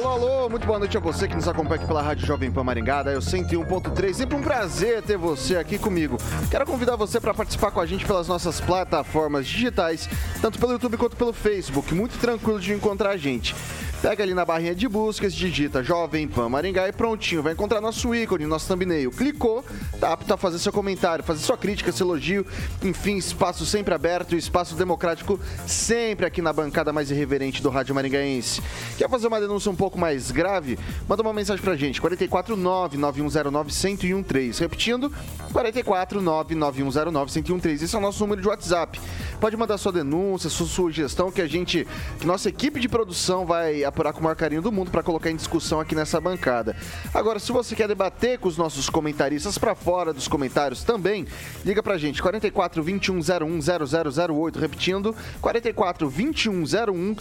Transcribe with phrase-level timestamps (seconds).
[0.00, 2.64] Alô, alô, muito boa noite a você que nos acompanha aqui pela Rádio Jovem Pan
[2.64, 4.14] Maringá, eu 101.3.
[4.14, 6.16] Sempre um prazer ter você aqui comigo.
[6.50, 10.08] Quero convidar você para participar com a gente pelas nossas plataformas digitais,
[10.40, 11.94] tanto pelo YouTube quanto pelo Facebook.
[11.94, 13.54] Muito tranquilo de encontrar a gente.
[14.02, 18.14] Pega ali na barrinha de buscas, digita Jovem Pan Maringá e prontinho, vai encontrar nosso
[18.14, 19.10] ícone, nosso thumbnail.
[19.10, 19.62] Clicou,
[20.00, 22.46] tá apto a fazer seu comentário, fazer sua crítica, seu elogio,
[22.82, 28.62] enfim, espaço sempre aberto, espaço democrático sempre aqui na bancada mais irreverente do Rádio Maringaense.
[28.96, 30.78] Quer fazer uma denúncia um pouco mais grave?
[31.06, 34.60] Manda uma mensagem pra gente, 449-9109-1013.
[34.60, 35.12] Repetindo,
[35.52, 37.82] 449-9109-1013.
[37.82, 38.98] Esse é o nosso número de WhatsApp.
[39.38, 41.86] Pode mandar sua denúncia, sua sugestão que a gente,
[42.18, 45.30] que nossa equipe de produção vai apurar com o maior carinho do mundo para colocar
[45.30, 46.74] em discussão aqui nessa bancada.
[47.12, 51.26] Agora, se você quer debater com os nossos comentaristas para fora dos comentários também,
[51.64, 57.16] liga pra gente, 44 21 01 0008, repetindo, 44 21 01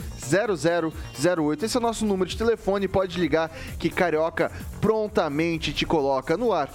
[1.29, 1.65] 0008.
[1.65, 6.53] Esse é o nosso número de telefone, pode ligar que Carioca prontamente te coloca no
[6.53, 6.69] ar.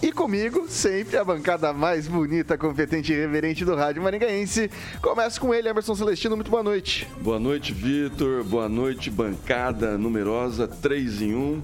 [0.00, 4.70] E comigo, sempre a bancada mais bonita, competente e reverente do Rádio Maringaense.
[5.02, 6.36] Começa com ele, Emerson Celestino.
[6.36, 7.08] Muito boa noite.
[7.20, 8.44] Boa noite, Vitor.
[8.44, 11.62] Boa noite, bancada numerosa, 3 em 1.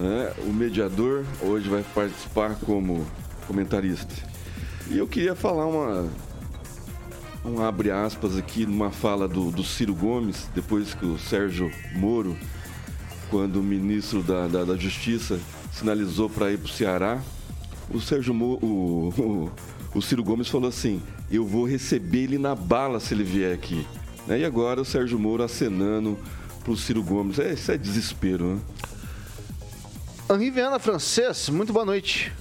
[0.00, 3.06] É, o mediador hoje vai participar como
[3.46, 4.12] comentarista.
[4.90, 6.08] E eu queria falar uma.
[7.44, 12.36] Um abre aspas aqui numa fala do, do Ciro Gomes, depois que o Sérgio Moro,
[13.30, 15.38] quando ministro da, da, da Justiça
[15.72, 17.20] sinalizou para ir para o Ceará,
[17.90, 22.54] o Sérgio Mo, o, o, o, Ciro Gomes falou assim: eu vou receber ele na
[22.54, 23.86] bala se ele vier aqui.
[24.26, 24.40] Né?
[24.40, 26.18] E agora o Sérgio Moro acenando
[26.64, 27.38] pro Ciro Gomes.
[27.38, 28.60] É, isso é desespero, né?
[30.30, 32.32] Henri Viana, francês, muito boa noite.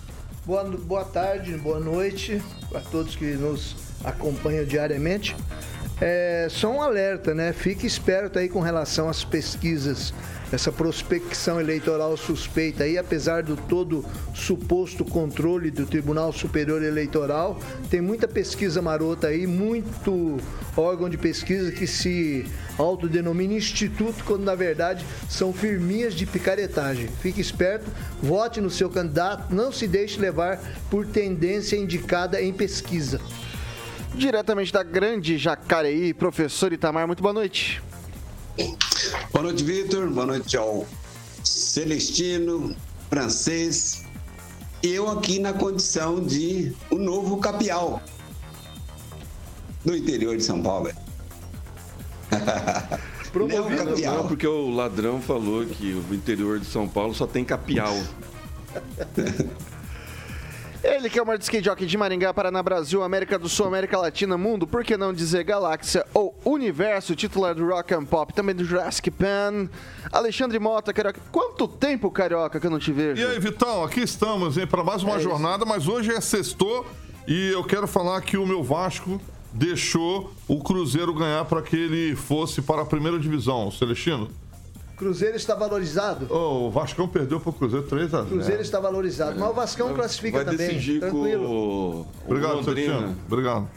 [0.46, 2.42] Boa, boa tarde, boa noite
[2.74, 5.36] a todos que nos acompanham diariamente.
[6.02, 7.54] É, só um alerta, né?
[7.54, 10.12] Fique esperto aí com relação às pesquisas
[10.52, 14.04] essa prospecção eleitoral suspeita aí, apesar do todo
[14.34, 17.58] suposto controle do Tribunal Superior Eleitoral,
[17.90, 20.38] tem muita pesquisa marota aí, muito
[20.76, 22.46] órgão de pesquisa que se
[22.78, 27.08] autodenomina instituto, quando na verdade são firminhas de picaretagem.
[27.22, 27.90] Fique esperto,
[28.22, 30.60] vote no seu candidato, não se deixe levar
[30.90, 33.22] por tendência indicada em pesquisa.
[34.14, 37.82] Diretamente da grande Jacareí, professor Itamar, muito boa noite.
[39.32, 40.10] Boa noite, Vitor.
[40.10, 40.86] Boa noite ao
[41.44, 42.76] Celestino,
[43.10, 44.04] francês.
[44.84, 48.02] Eu aqui na condição de o novo capial
[49.86, 50.92] do interior de São Paulo.
[53.32, 53.86] Promovido.
[53.86, 54.18] Capial.
[54.18, 57.96] Não, porque o ladrão falou que o interior de São Paulo só tem capial.
[60.84, 64.00] Ele que é o maior skate jockey de Maringá, Paraná, Brasil, América do Sul, América
[64.00, 68.56] Latina, Mundo, por que não dizer Galáxia ou Universo, titular do Rock and Pop, também
[68.56, 69.70] do Jurassic Pan.
[70.12, 71.22] Alexandre Mota, Carioca.
[71.32, 73.22] Quanto tempo, Carioca, que eu não te vejo?
[73.22, 76.84] E aí, Vitão, aqui estamos, hein, para mais uma é jornada, mas hoje é sexto
[77.28, 79.22] e eu quero falar que o meu Vasco
[79.54, 84.32] deixou o Cruzeiro ganhar para que ele fosse para a primeira divisão, Celestino.
[85.02, 86.28] Cruzeiro está valorizado.
[86.30, 88.26] Oh, o Vascão perdeu para o Cruzeiro 3 a 0.
[88.28, 91.00] Cruzeiro está valorizado, mas o Vascão classifica vai também.
[91.00, 91.50] Tranquilo.
[91.50, 92.08] O...
[92.24, 93.16] Obrigado, Londrina.
[93.26, 93.68] Obrigado.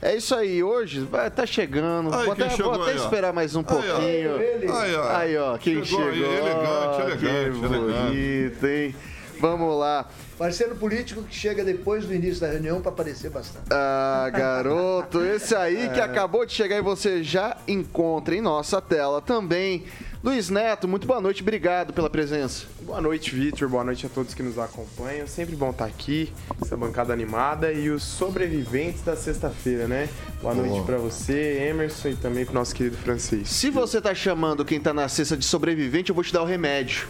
[0.00, 2.14] É isso aí, hoje vai tá chegando.
[2.14, 3.96] Aí, vou até, vou até aí, esperar mais um pouquinho.
[3.96, 5.16] Aí, aí, ó.
[5.16, 6.12] Aí, ó, quem chegou.
[6.12, 6.30] chegou.
[6.30, 8.96] Aí, elegante, elegante, que bonito, hein?
[9.40, 10.06] Vamos lá.
[10.38, 13.66] Parceiro político que chega depois do início da reunião para aparecer bastante.
[13.70, 15.88] Ah, garoto, esse aí é.
[15.88, 19.82] que acabou de chegar e você já encontra em nossa tela também.
[20.22, 22.66] Luiz Neto, muito boa noite, obrigado pela presença.
[22.82, 25.26] Boa noite, Vitor, boa noite a todos que nos acompanham.
[25.26, 26.32] Sempre bom estar aqui,
[26.62, 30.08] essa bancada animada e os sobreviventes da sexta-feira, né?
[30.40, 30.56] Boa oh.
[30.56, 33.48] noite para você, Emerson, e também pro nosso querido francês.
[33.48, 36.46] Se você tá chamando quem tá na cesta de sobrevivente, eu vou te dar o
[36.46, 37.08] remédio.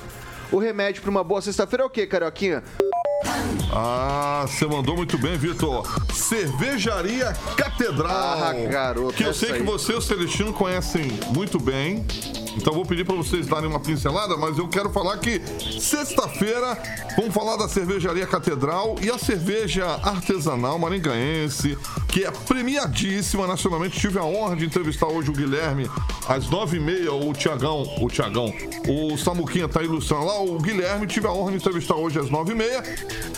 [0.51, 2.63] O remédio para uma boa sexta-feira é o quê, Carioquinha?
[3.73, 5.87] Ah, você mandou muito bem, Vitor.
[6.13, 8.11] Cervejaria Catedral.
[8.11, 9.63] Ah, garoto, Que eu sei que aí.
[9.63, 12.05] você e o Celestino conhecem muito bem.
[12.61, 15.41] Então vou pedir para vocês darem uma pincelada, mas eu quero falar que
[15.81, 16.77] sexta-feira
[17.17, 21.79] vamos falar da cervejaria Catedral e a cerveja artesanal maringaense,
[22.09, 24.01] que é premiadíssima nacionalmente.
[24.01, 25.89] Tive a honra de entrevistar hoje o Guilherme
[26.29, 28.53] às nove e meia, o Tiagão, o Tiagão,
[28.89, 32.53] o Samuquinha tá ilustrando lá, o Guilherme tive a honra de entrevistar hoje às nove
[32.53, 32.83] e meia.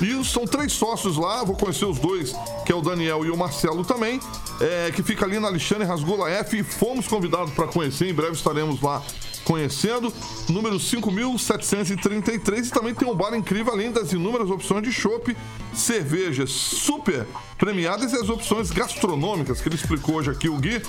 [0.01, 2.35] E são três sócios lá, vou conhecer os dois,
[2.65, 4.19] que é o Daniel e o Marcelo também,
[4.61, 6.59] é, que fica ali na Alexandre Rasgula F.
[6.59, 9.03] E fomos convidados para conhecer, em breve estaremos lá
[9.51, 10.15] conhecendo.
[10.49, 15.37] Número 5.733 e também tem um bar incrível, além das inúmeras opções de chopp,
[15.75, 17.27] cervejas super
[17.59, 20.81] premiadas e as opções gastronômicas que ele explicou hoje aqui, o Gui,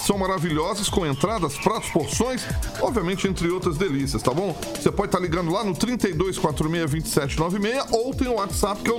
[0.00, 2.42] são maravilhosas, com entradas, pratos, porções,
[2.80, 4.58] obviamente, entre outras delícias, tá bom?
[4.80, 8.98] Você pode estar ligando lá no 3246-2796 ou tem o WhatsApp que é o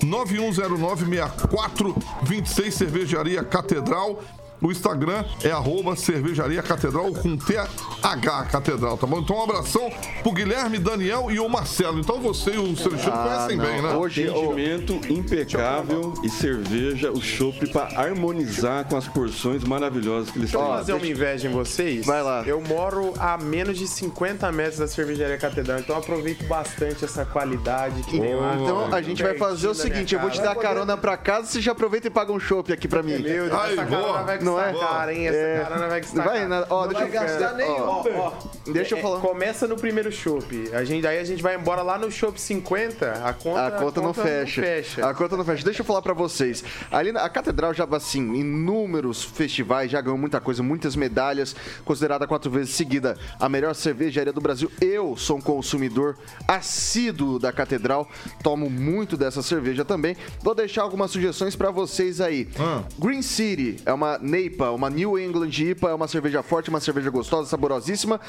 [0.00, 4.20] 991096426 Cervejaria Catedral.
[4.62, 9.18] O Instagram é arroba cervejaria catedral com TH Catedral, tá bom?
[9.18, 9.90] Então um abração
[10.22, 11.98] pro Guilherme, Daniel e o Marcelo.
[12.00, 13.64] Então você e o Celestino Ah, conhecem não.
[13.64, 13.94] bem, né?
[13.94, 20.50] Hoje, Atendimento impecável e cerveja, o chopp para harmonizar com as porções maravilhosas que eles
[20.50, 20.76] Deixa eu têm.
[20.78, 22.06] fazer uma inveja em vocês.
[22.06, 22.42] Vai lá.
[22.46, 27.24] Eu moro a menos de 50 metros da cervejaria Catedral, então eu aproveito bastante essa
[27.24, 28.56] qualidade que tem lá.
[28.56, 31.60] então a gente vai fazer o seguinte, eu vou te dar carona pra casa, você
[31.60, 33.12] já aproveita e paga um chopp aqui pra mim.
[33.18, 34.22] Meu Deus, Ai, essa boa.
[34.22, 34.72] vai Não é?
[34.72, 35.26] cara, hein?
[35.28, 35.88] Essa É.
[35.88, 36.48] vai custar Vai, cara.
[36.48, 38.02] na- ó, deixa vai eu gastar nem ó.
[38.16, 38.32] Ó,
[38.72, 39.20] Deixa eu é, falar.
[39.20, 40.70] Começa no primeiro chopp.
[40.72, 44.00] A gente, aí a gente vai embora lá no chopp 50, a conta, A conta,
[44.00, 44.62] não, fecha.
[45.08, 45.64] A conta não fecha.
[45.64, 46.62] Deixa eu falar pra vocês.
[46.90, 51.54] Ali na a Catedral já, assim, inúmeros festivais, já ganhou muita coisa, muitas medalhas,
[51.84, 54.70] considerada quatro vezes seguida a melhor cervejaria do Brasil.
[54.80, 56.16] Eu sou um consumidor
[56.46, 58.08] assíduo da Catedral,
[58.42, 60.16] tomo muito dessa cerveja também.
[60.42, 62.48] Vou deixar algumas sugestões pra vocês aí.
[62.58, 62.82] Ah.
[62.98, 67.10] Green City é uma NEIPA, uma New England IPA, é uma cerveja forte, uma cerveja
[67.10, 68.20] gostosa, saborosíssima.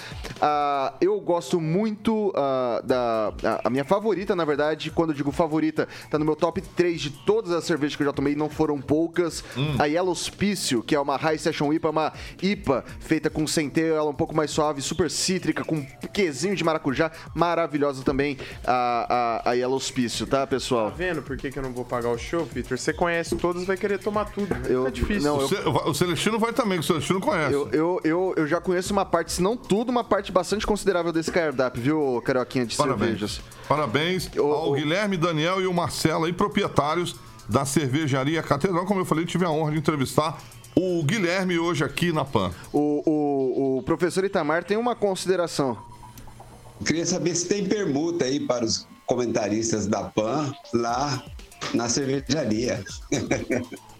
[0.42, 3.34] Ah, eu gosto muito ah, da.
[3.44, 7.02] A, a minha favorita, na verdade, quando eu digo favorita, tá no meu top 3
[7.02, 9.44] de todas as cervejas que eu já tomei, não foram poucas.
[9.80, 14.08] A Yellow Hospício, que é uma High Session IPA, uma IPA feita com centeio, ela
[14.08, 15.84] é um pouco mais suave, super cítrica, com
[16.14, 20.92] quesinho de maracujá, maravilhosa também a, a, a Yellow Hospício, tá, Tá pessoal?
[20.96, 22.78] vendo por que, que eu não vou pagar o chopp, Vitor?
[22.78, 24.54] Você conhece todos, vai querer tomar tudo.
[24.68, 25.24] Eu- é difícil.
[25.24, 25.56] não, O, Ce-
[25.90, 27.54] o Celestino vai também, que o Celestino conhece.
[27.54, 31.12] Eu, eu, eu, eu já conheço uma parte, se não tudo, uma parte bastante considerável
[31.12, 33.00] desse cardápio, viu, Carioquinha de Parabéns.
[33.00, 33.42] cervejas?
[33.68, 34.74] Parabéns Ô, ao ô.
[34.74, 37.16] Guilherme, Daniel e o Marcelo, aí, proprietários
[37.48, 38.86] da cervejaria Catedral.
[38.86, 40.38] Como eu falei, tive a honra de entrevistar
[40.76, 42.52] o Guilherme hoje aqui na PAN.
[42.72, 45.78] O, o, o professor Itamar tem uma consideração.
[46.86, 51.24] Queria saber se tem permuta aí para os comentaristas da PAN lá
[51.74, 52.84] na cervejaria.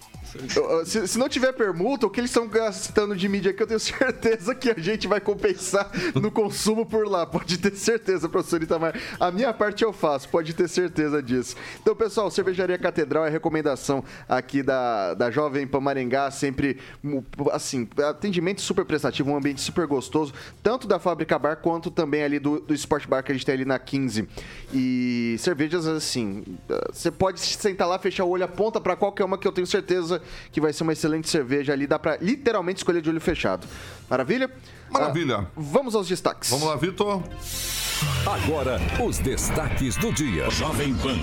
[0.86, 3.80] Se, se não tiver permuta, o que eles estão gastando de mídia aqui, eu tenho
[3.80, 7.26] certeza que a gente vai compensar no consumo por lá.
[7.26, 9.00] Pode ter certeza, professor Itamar.
[9.20, 11.56] A minha parte eu faço, pode ter certeza disso.
[11.82, 16.80] Então, pessoal, Cervejaria Catedral é recomendação aqui da, da Jovem Pan Maringá, sempre,
[17.52, 20.34] assim, atendimento super prestativo, um ambiente super gostoso,
[20.64, 23.54] tanto da Fábrica Bar quanto também ali do, do Sport Bar que a gente tem
[23.54, 24.28] ali na 15.
[24.74, 26.44] E cervejas, assim,
[26.92, 30.23] você pode sentar lá, fechar o olho, aponta pra qualquer uma que eu tenho certeza
[30.52, 33.68] que vai ser uma excelente cerveja ali, dá pra literalmente escolher de olho fechado.
[34.10, 34.50] Maravilha?
[34.90, 35.38] Maravilha.
[35.40, 36.50] Ah, vamos aos destaques.
[36.50, 37.24] Vamos lá, Vitor.
[38.26, 40.50] Agora, os destaques do dia.
[40.50, 41.18] Jovem Pan.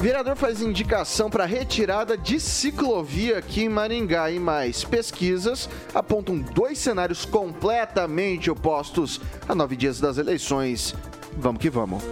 [0.00, 6.78] Vereador faz indicação para retirada de ciclovia aqui em Maringá e mais pesquisas apontam dois
[6.78, 10.92] cenários completamente opostos a nove dias das eleições.
[11.36, 12.02] Vamos que vamos.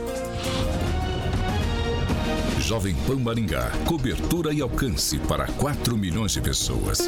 [2.61, 3.71] Jovem Pan Maringá.
[3.87, 7.01] Cobertura e alcance para 4 milhões de pessoas.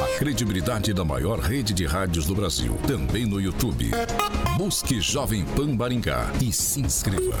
[0.00, 2.78] A credibilidade da maior rede de rádios do Brasil.
[2.86, 3.90] Também no YouTube.
[4.56, 7.36] Busque Jovem Pan Maringá e se inscreva.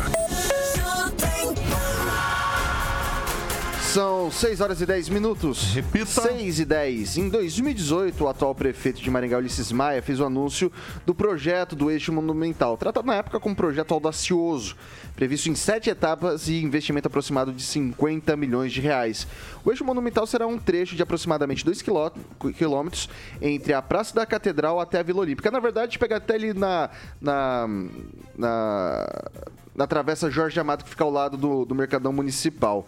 [3.88, 5.72] São 6 horas e 10 minutos.
[5.72, 6.20] Repita.
[6.20, 7.16] 6 e 10.
[7.16, 10.70] Em 2018, o atual prefeito de Maringá, Ulisses Maia, fez o anúncio
[11.06, 14.76] do projeto do eixo monumental, tratado na época como um projeto audacioso,
[15.16, 19.26] previsto em sete etapas e investimento aproximado de 50 milhões de reais.
[19.64, 21.82] O eixo monumental será um trecho de aproximadamente 2
[22.54, 23.08] quilômetros
[23.40, 25.50] entre a Praça da Catedral até a Vila Olímpica.
[25.50, 26.90] Na verdade, pega até ali na...
[27.22, 27.66] na,
[28.36, 29.06] na
[29.78, 32.84] na Travessa Jorge Amado, que fica ao lado do, do Mercadão Municipal.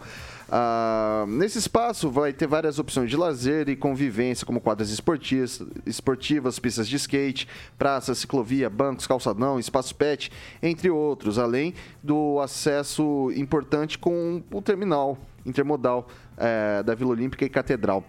[0.53, 6.59] Ah, nesse espaço vai ter várias opções de lazer e convivência, como quadras esportivas, esportivas,
[6.59, 10.29] pistas de skate, praças, ciclovia, bancos, calçadão, espaço pet,
[10.61, 17.49] entre outros, além do acesso importante com o terminal intermodal eh, da Vila Olímpica e
[17.49, 18.03] Catedral.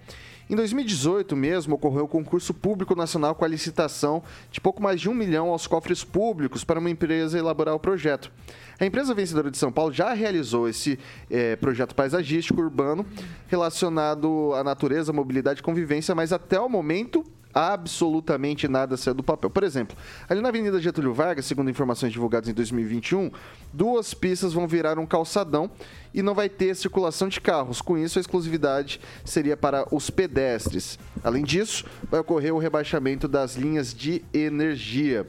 [0.53, 5.09] Em 2018 mesmo, ocorreu o concurso público nacional com a licitação de pouco mais de
[5.09, 8.31] um milhão aos cofres públicos para uma empresa elaborar o projeto.
[8.79, 10.99] A empresa vencedora de São Paulo já realizou esse
[11.31, 13.07] eh, projeto paisagístico urbano
[13.49, 19.51] relacionado à natureza, mobilidade e convivência, mas até o momento absolutamente nada saiu do papel.
[19.51, 19.97] Por exemplo,
[20.29, 23.31] ali na Avenida Getúlio Vargas, segundo informações divulgadas em 2021,
[23.73, 25.71] duas pistas vão virar um calçadão
[26.15, 27.81] e não vai ter circulação de carros.
[27.81, 30.99] Com isso, a exclusividade seria para os pedestres.
[31.23, 35.27] Além disso, vai ocorrer o rebaixamento das linhas de energia.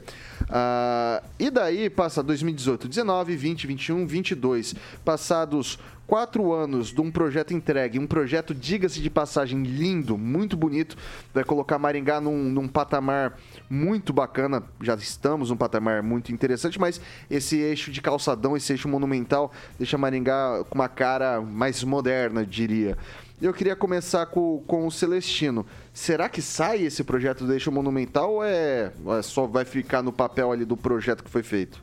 [0.48, 4.74] Ah, e daí passa 2018, 19, 20, 21, 22.
[5.04, 10.96] Passados quatro anos de um projeto entregue, um projeto, diga-se de passagem, lindo, muito bonito,
[11.32, 13.38] vai colocar Maringá num, num, patamar
[13.68, 14.62] muito bacana.
[14.80, 17.00] Já estamos num patamar muito interessante, mas
[17.30, 22.98] esse eixo de calçadão, esse eixo monumental, deixa Maringá uma cara mais moderna, diria.
[23.40, 25.64] Eu queria começar com, com o Celestino.
[25.92, 30.12] Será que sai esse projeto do eixo monumental ou é, é só vai ficar no
[30.12, 31.82] papel ali do projeto que foi feito?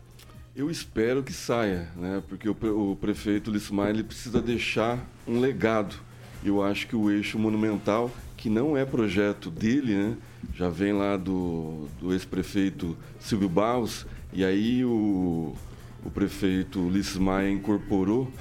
[0.56, 2.22] Eu espero que saia, né?
[2.28, 5.96] porque o, o prefeito Lismar ele precisa deixar um legado.
[6.44, 10.18] Eu acho que o eixo monumental, que não é projeto dele, né?
[10.54, 15.56] já vem lá do, do ex-prefeito Silvio Barros, e aí o,
[16.04, 18.32] o prefeito Lismar incorporou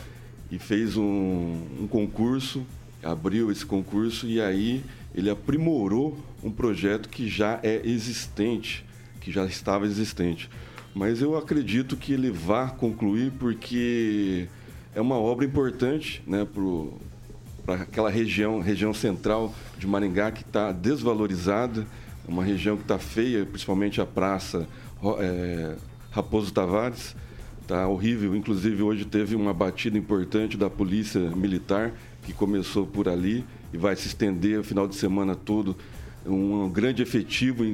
[0.50, 2.66] e fez um, um concurso,
[3.02, 4.82] abriu esse concurso, e aí
[5.14, 8.84] ele aprimorou um projeto que já é existente,
[9.20, 10.50] que já estava existente.
[10.94, 14.48] Mas eu acredito que ele vá concluir porque
[14.94, 16.46] é uma obra importante né,
[17.64, 21.86] para aquela região, região central de Maringá que está desvalorizada,
[22.26, 24.68] uma região que está feia, principalmente a praça
[25.18, 25.76] é,
[26.10, 27.14] Raposo Tavares.
[27.70, 28.34] Está horrível.
[28.34, 31.92] Inclusive, hoje teve uma batida importante da Polícia Militar,
[32.24, 35.76] que começou por ali e vai se estender o final de semana todo
[36.26, 37.64] um grande efetivo,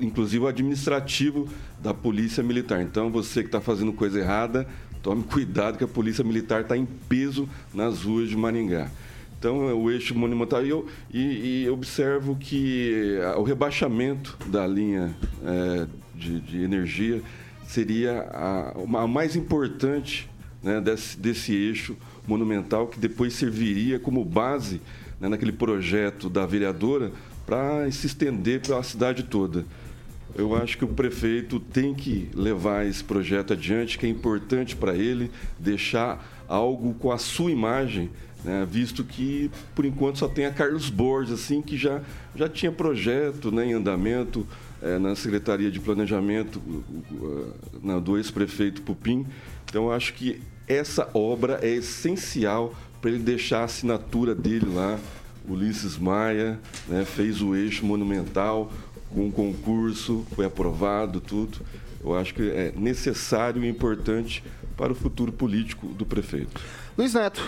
[0.00, 1.48] inclusive administrativo
[1.80, 2.82] da Polícia Militar.
[2.82, 4.66] Então, você que está fazendo coisa errada,
[5.00, 8.90] tome cuidado que a Polícia Militar está em peso nas ruas de Maringá.
[9.38, 10.66] Então, é o eixo monumental.
[10.66, 17.22] E, eu, e, e observo que o rebaixamento da linha é, de, de, energia
[17.74, 20.30] seria a, a mais importante
[20.62, 24.80] né, desse, desse eixo monumental, que depois serviria como base
[25.20, 27.12] né, naquele projeto da vereadora
[27.44, 29.66] para se estender pela cidade toda.
[30.36, 34.94] Eu acho que o prefeito tem que levar esse projeto adiante, que é importante para
[34.94, 38.10] ele deixar algo com a sua imagem,
[38.44, 38.66] né?
[38.68, 42.00] visto que por enquanto só tem a Carlos Borges, assim, que já,
[42.34, 44.46] já tinha projeto né, em andamento
[44.84, 49.26] é, na Secretaria de Planejamento uh, do ex-prefeito Pupim.
[49.68, 54.98] Então, acho que essa obra é essencial para ele deixar a assinatura dele lá
[55.48, 58.72] Ulisses Maia né, fez o eixo monumental
[59.10, 61.58] com um concurso, foi aprovado, tudo.
[62.02, 64.42] Eu acho que é necessário e importante
[64.76, 66.60] para o futuro político do prefeito.
[66.96, 67.42] Luiz Neto.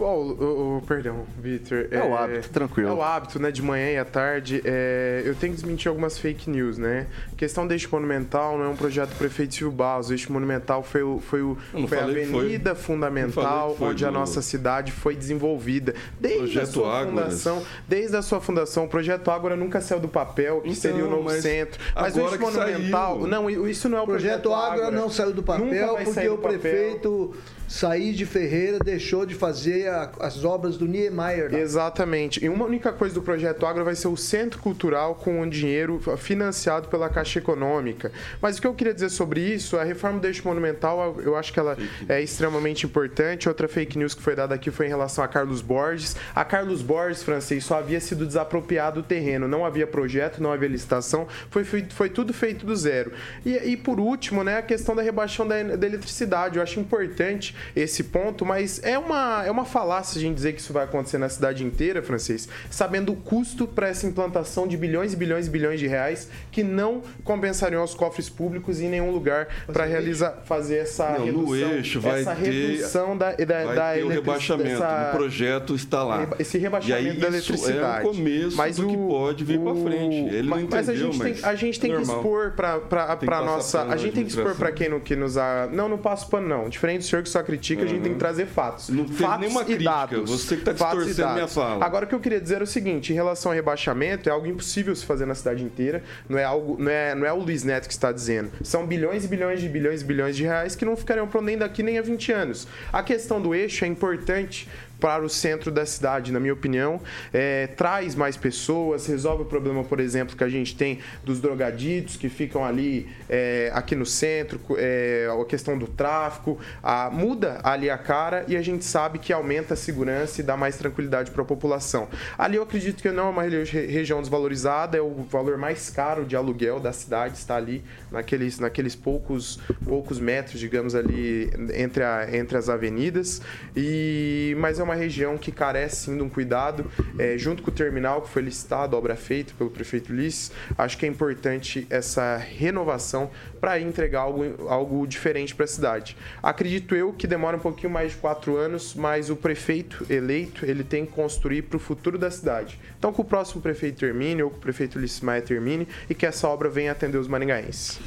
[0.00, 1.86] Paulo, oh, oh, perdão, Vitor.
[1.90, 2.88] É, é, o hábito, tranquilo.
[2.88, 3.50] É o hábito, né?
[3.50, 4.62] De manhã e à tarde.
[4.64, 7.06] É, eu tenho que desmentir algumas fake news, né?
[7.30, 10.10] A questão deste monumental não é um projeto do prefeito Silvio Barros.
[10.10, 12.84] Este monumental foi, o, foi, o, foi a avenida foi.
[12.84, 14.08] fundamental onde do...
[14.08, 15.94] a nossa cidade foi desenvolvida.
[16.18, 17.24] Desde projeto a sua Águas.
[17.24, 21.04] fundação, desde a sua fundação, o projeto Ágora nunca saiu do papel, que então, seria
[21.04, 21.78] o novo centro.
[21.94, 23.18] Mas o monumental.
[23.18, 23.26] Saiu.
[23.26, 24.90] Não, isso não é o projeto, projeto Ágora.
[24.90, 27.34] não saiu do papel porque o prefeito.
[27.70, 31.52] Sair de Ferreira deixou de fazer a, as obras do Niemeyer.
[31.52, 31.60] Lá.
[31.60, 32.44] Exatamente.
[32.44, 36.00] E uma única coisa do projeto Agro vai ser o centro cultural com um dinheiro
[36.18, 38.10] financiado pela Caixa Econômica.
[38.42, 41.52] Mas o que eu queria dizer sobre isso, a reforma do eixo monumental, eu acho
[41.52, 43.48] que ela é extremamente importante.
[43.48, 46.16] Outra fake news que foi dada aqui foi em relação a Carlos Borges.
[46.34, 49.46] A Carlos Borges, francês, só havia sido desapropriado o terreno.
[49.46, 51.28] Não havia projeto, não havia licitação.
[51.50, 53.12] Foi, foi, foi tudo feito do zero.
[53.46, 56.56] E, e por último, né, a questão da rebaixão da, da eletricidade.
[56.56, 60.60] Eu acho importante esse ponto, mas é uma, é uma falácia a gente dizer que
[60.60, 65.12] isso vai acontecer na cidade inteira, francês, sabendo o custo para essa implantação de bilhões
[65.12, 69.48] e bilhões e bilhões de reais que não compensariam aos cofres públicos em nenhum lugar
[69.66, 73.76] para realizar fazer essa Não, redução, no eixo vai essa ter, redução da, da, vai
[73.76, 74.82] da ter o rebaixamento.
[74.82, 76.28] O projeto está lá.
[76.38, 78.06] esse e rebaixamento aí, da isso eletricidade.
[78.06, 80.16] é o começo Mas do que o- pode vir para frente.
[80.34, 83.26] Ele não mas, entendeu, mas a gente tem, a gente tem que expor para que
[83.26, 85.98] para nossa, a gente tem que expor para quem não que nos a, não não
[85.98, 86.68] passo pano não.
[86.68, 88.88] Diferente do senhor que só critica, a gente tem que trazer fatos.
[88.88, 90.30] Não fatos nenhuma crítica, dados.
[90.30, 91.84] você que tá Fatos e distorcendo minha fala.
[91.84, 94.46] Agora o que eu queria dizer é o seguinte, em relação ao rebaixamento, é algo
[94.46, 96.02] impossível se fazer na cidade inteira.
[96.28, 98.50] Não é algo, não é, não é o Luiz Neto que está dizendo.
[98.62, 101.58] São bilhões e bilhões de bilhões e bilhões de reais que não ficariam pronto nem
[101.58, 102.68] daqui nem a 20 anos.
[102.92, 104.68] A questão do eixo é importante
[105.00, 107.00] para o centro da cidade, na minha opinião,
[107.32, 112.16] É, traz mais pessoas, resolve o problema, por exemplo, que a gente tem dos drogaditos
[112.16, 117.88] que ficam ali é, aqui no centro, é, a questão do tráfico, a- muda ali
[117.88, 121.42] a cara e a gente sabe que aumenta a segurança e dá mais tranquilidade para
[121.42, 122.08] a população.
[122.36, 126.24] Ali eu acredito que não é uma re- região desvalorizada, é o valor mais caro
[126.24, 132.28] de aluguel da cidade, está ali naqueles, naqueles poucos, poucos metros, digamos, ali entre, a-
[132.36, 133.40] entre as avenidas.
[133.76, 137.74] E, mas é uma região que carece sim de um cuidado, é, junto com o
[137.74, 140.52] terminal que foi licitado, obra feita pelo prefeito Ulisses.
[140.76, 143.30] Acho que é importante essa renovação
[143.60, 146.16] para entregar algo, algo diferente para a cidade.
[146.42, 150.82] Acredito eu que demora um pouquinho mais de quatro anos, mas o prefeito eleito ele
[150.82, 152.78] tem que construir para o futuro da cidade.
[152.98, 156.26] Então, que o próximo prefeito termine, ou que o prefeito Ulisses Maia termine, e que
[156.26, 157.98] essa obra venha atender os maringaenses.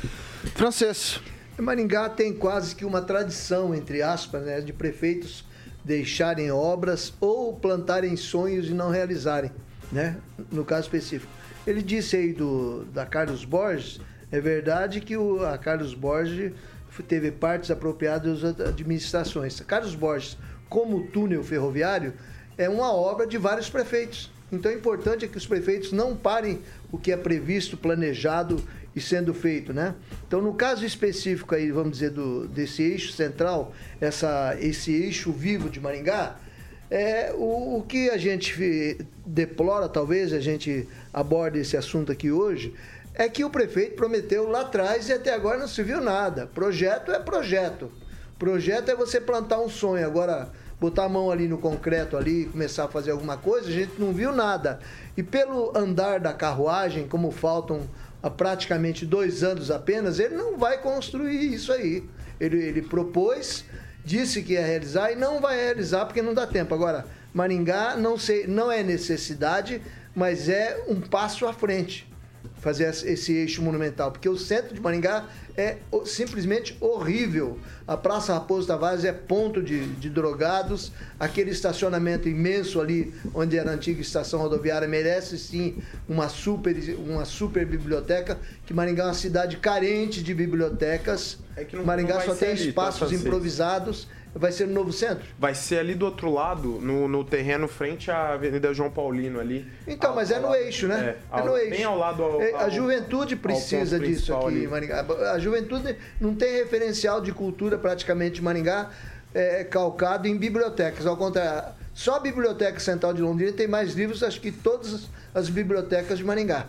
[0.56, 1.20] Francês.
[1.58, 5.46] Maringá tem quase que uma tradição, entre aspas, né, de prefeitos
[5.84, 9.52] deixarem obras ou plantarem sonhos e não realizarem,
[9.92, 10.18] né?
[10.52, 11.32] No caso específico.
[11.66, 14.00] Ele disse aí do da Carlos Borges,
[14.32, 16.54] é verdade que o, a Carlos Borges
[17.08, 19.60] teve partes apropriadas das administrações.
[19.62, 20.38] Carlos Borges,
[20.70, 22.14] como o túnel ferroviário,
[22.58, 24.32] é uma obra de vários prefeitos.
[24.52, 26.62] Então é importante que os prefeitos não parem
[26.92, 28.64] o que é previsto, planejado
[28.96, 29.96] e sendo feito, né?
[30.28, 35.70] Então, no caso específico aí, vamos dizer, do, desse eixo central, essa, esse eixo vivo
[35.70, 36.38] de Maringá,
[36.92, 42.74] é, o, o que a gente deplora, talvez a gente aborde esse assunto aqui hoje,
[43.16, 46.48] é que o prefeito prometeu lá atrás e até agora não se viu nada.
[46.48, 47.92] Projeto é projeto.
[48.38, 50.06] Projeto é você plantar um sonho.
[50.06, 53.94] Agora, botar a mão ali no concreto ali começar a fazer alguma coisa, a gente
[53.98, 54.80] não viu nada.
[55.16, 57.82] E pelo andar da carruagem, como faltam
[58.24, 62.10] há praticamente dois anos apenas, ele não vai construir isso aí.
[62.40, 63.66] Ele, ele propôs,
[64.04, 66.74] disse que ia realizar e não vai realizar porque não dá tempo.
[66.74, 69.82] Agora, Maringá não, sei, não é necessidade,
[70.16, 72.13] mas é um passo à frente
[72.64, 77.60] fazer esse eixo monumental, porque o centro de Maringá é simplesmente horrível.
[77.86, 83.72] A Praça Raposo Tavares é ponto de, de drogados, aquele estacionamento imenso ali, onde era
[83.72, 89.14] a antiga estação rodoviária, merece sim uma super, uma super biblioteca, que Maringá é uma
[89.14, 91.38] cidade carente de bibliotecas.
[91.58, 94.08] É não- Maringá não só tem tá, espaços improvisados.
[94.36, 95.24] Vai ser no novo centro?
[95.38, 99.66] Vai ser ali do outro lado, no, no terreno frente à Avenida João Paulino ali.
[99.88, 101.00] Então, Ao- mas é no lado- eixo, né?
[101.00, 101.70] É, É, ao- no eixo.
[101.70, 104.68] Bem ao lado ao, É, A juventude precisa disso aqui, ali.
[104.68, 105.06] Maringá.
[105.34, 108.90] A juventude não tem referencial de cultura praticamente Maringá
[109.36, 111.06] é, calcado em bibliotecas.
[111.06, 115.48] Ao contrário, só a Biblioteca Central de Londrina tem mais livros, acho que todas as
[115.48, 116.66] bibliotecas de Maringá.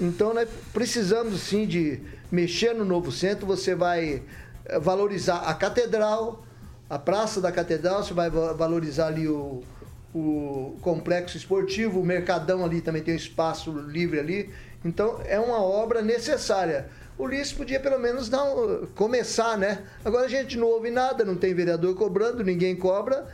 [0.00, 2.00] Então, nós precisamos sim de
[2.30, 3.46] mexer no novo centro.
[3.46, 4.22] Você vai
[4.66, 6.43] eh, valorizar a catedral,
[6.88, 9.62] a Praça da Catedral, você vai va- valorizar ali o,
[10.14, 14.50] o complexo esportivo, o Mercadão ali também tem um espaço livre ali.
[14.84, 16.88] Então é uma obra necessária.
[17.16, 19.82] O Ulisses podia pelo menos dar um- começar, né?
[20.04, 23.26] Agora a gente não ouve nada, não tem vereador cobrando, ninguém cobra.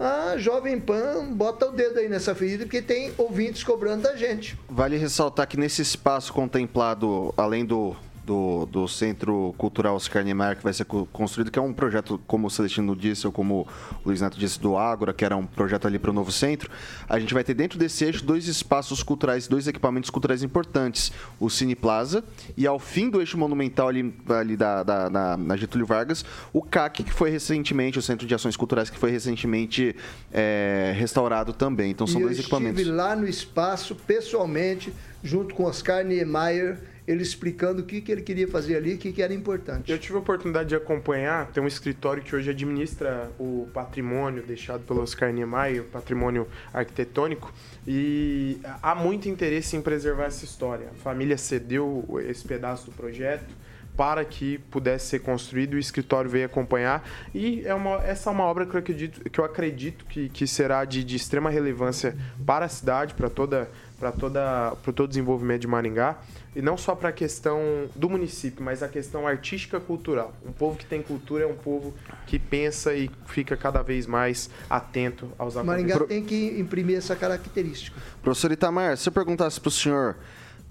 [0.00, 4.56] A Jovem Pan bota o dedo aí nessa ferida porque tem ouvintes cobrando da gente.
[4.68, 7.96] Vale ressaltar que nesse espaço contemplado, além do,
[8.28, 12.20] do, do Centro Cultural Oscar Niemeyer, que vai ser co- construído, que é um projeto,
[12.26, 13.66] como o Celestino disse, ou como
[14.04, 16.70] o Luiz Neto disse, do Ágora, que era um projeto ali para o novo centro,
[17.08, 21.10] a gente vai ter dentro desse eixo dois espaços culturais, dois equipamentos culturais importantes.
[21.40, 22.22] O Cine Plaza
[22.56, 26.60] e ao fim do eixo monumental ali, ali da, da- na, na Getúlio Vargas, o
[26.62, 29.96] CAC, que foi recentemente, o Centro de Ações Culturais, que foi recentemente
[30.30, 31.90] é, restaurado também.
[31.90, 32.78] Então são e dois eu equipamentos.
[32.80, 34.92] estive lá no espaço, pessoalmente,
[35.24, 36.78] junto com Oscar Niemeyer,
[37.08, 39.90] ele explicando o que, que ele queria fazer ali, o que, que era importante.
[39.90, 44.82] Eu tive a oportunidade de acompanhar, tem um escritório que hoje administra o patrimônio deixado
[44.82, 47.50] pelo Oscar Niemeyer, o patrimônio arquitetônico,
[47.86, 50.88] e há muito interesse em preservar essa história.
[50.92, 53.56] A família cedeu esse pedaço do projeto
[53.96, 55.74] para que pudesse ser construído.
[55.74, 59.40] O escritório veio acompanhar e é uma, essa é uma obra que eu acredito que,
[59.40, 62.16] eu acredito que, que será de, de extrema relevância
[62.46, 66.18] para a cidade, para toda para toda para todo o desenvolvimento de Maringá
[66.54, 70.32] e não só para a questão do município, mas a questão artística cultural.
[70.46, 71.94] Um povo que tem cultura é um povo
[72.26, 78.00] que pensa e fica cada vez mais atento aos Maringá tem que imprimir essa característica.
[78.22, 80.16] Professor Itamar, se eu perguntasse para o senhor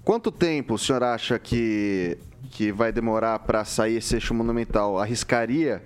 [0.04, 2.18] quanto tempo o senhor acha que,
[2.50, 5.82] que vai demorar para sair esse eixo monumental, arriscaria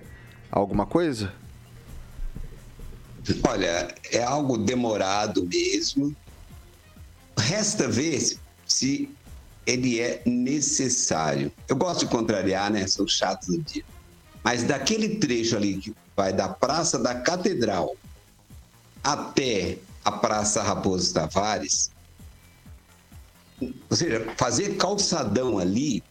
[0.49, 1.33] alguma coisa?
[3.47, 6.15] Olha, é algo demorado mesmo.
[7.37, 9.09] Resta ver se
[9.65, 11.51] ele é necessário.
[11.67, 12.87] Eu gosto de contrariar, né?
[12.87, 13.83] Sou chato do dia.
[14.43, 17.95] Mas daquele trecho ali que vai da Praça da Catedral
[19.03, 21.91] até a Praça Raposo Tavares,
[23.61, 26.03] ou seja, fazer calçadão ali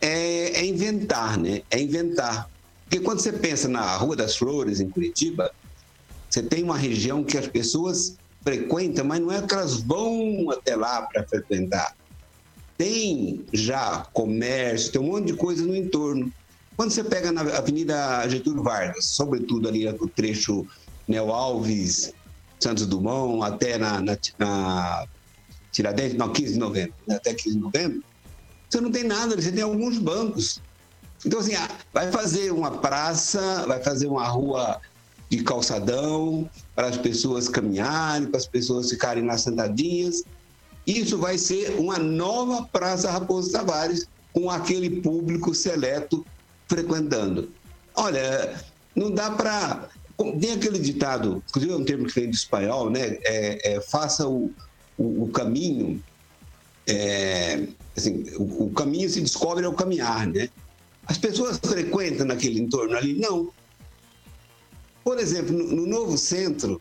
[0.00, 1.62] é, é inventar, né?
[1.70, 2.48] É inventar.
[2.84, 5.50] Porque quando você pensa na Rua das Flores, em Curitiba,
[6.30, 10.76] você tem uma região que as pessoas frequentam, mas não é que elas vão até
[10.76, 11.96] lá para frequentar
[12.76, 16.32] tem já comércio, tem um monte de coisa no entorno.
[16.76, 20.66] Quando você pega na Avenida Getúlio Vargas, sobretudo ali no trecho
[21.08, 22.12] Neo Alves,
[22.60, 25.06] Santos Dumont, até na, na, na
[25.72, 28.04] Tiradentes, não, 15 de novembro, né, até 15 de novembro,
[28.68, 30.60] você não tem nada, você tem alguns bancos.
[31.24, 34.80] Então, assim, ah, vai fazer uma praça, vai fazer uma rua
[35.28, 40.22] de calçadão para as pessoas caminharem, para as pessoas ficarem lá sentadinhas,
[40.86, 46.24] isso vai ser uma nova Praça Raposo Tavares, com aquele público seleto
[46.68, 47.50] frequentando.
[47.94, 48.54] Olha,
[48.94, 49.88] não dá para.
[50.40, 53.18] Tem aquele ditado, inclusive é um termo que vem do espanhol, né?
[53.24, 54.52] É, é, faça o,
[54.96, 56.02] o, o caminho.
[56.86, 60.48] É, assim, o, o, caminho se descobre ao caminhar, né?
[61.06, 63.14] As pessoas frequentam naquele entorno ali?
[63.14, 63.50] Não.
[65.06, 66.80] Por exemplo, no, no novo centro,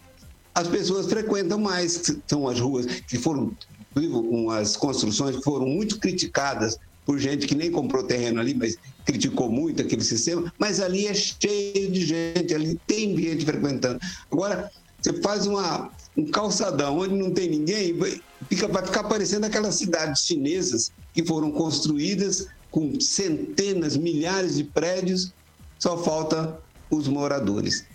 [0.56, 3.56] as pessoas frequentam mais, são as ruas que foram
[3.96, 9.48] umas construções que foram muito criticadas por gente que nem comprou terreno ali, mas criticou
[9.48, 14.00] muito aquele sistema, mas ali é cheio de gente, ali tem gente frequentando.
[14.32, 17.96] Agora, você faz uma, um calçadão onde não tem ninguém,
[18.50, 25.32] fica, vai ficar parecendo aquelas cidades chinesas que foram construídas com centenas, milhares de prédios,
[25.78, 26.60] só falta
[26.90, 27.86] os moradores.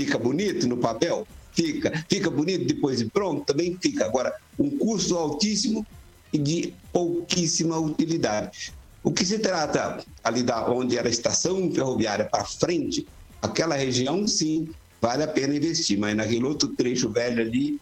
[0.00, 1.28] Fica bonito no papel?
[1.52, 2.06] Fica.
[2.08, 3.44] Fica bonito depois de pronto?
[3.44, 4.06] Também fica.
[4.06, 5.86] Agora, um custo altíssimo
[6.32, 8.72] e de pouquíssima utilidade.
[9.02, 13.06] O que se trata ali da onde era a estação ferroviária para frente,
[13.42, 14.70] aquela região sim
[15.02, 17.78] vale a pena investir, mas naquele outro trecho velho ali,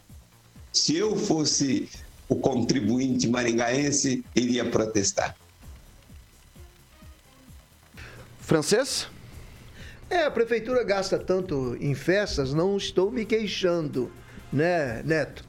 [0.73, 1.89] se eu fosse
[2.29, 5.37] o contribuinte maringaense, iria protestar.
[8.41, 9.07] Francês?
[10.11, 14.11] É, a prefeitura gasta tanto em festas, não estou me queixando,
[14.53, 15.45] né, Neto?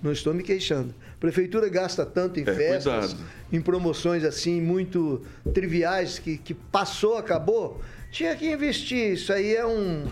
[0.00, 0.94] Não estou me queixando.
[1.16, 3.30] A prefeitura gasta tanto em é, festas, cuidado.
[3.52, 7.80] em promoções assim muito triviais que, que passou, acabou.
[8.12, 9.14] Tinha que investir.
[9.14, 10.06] Isso aí é um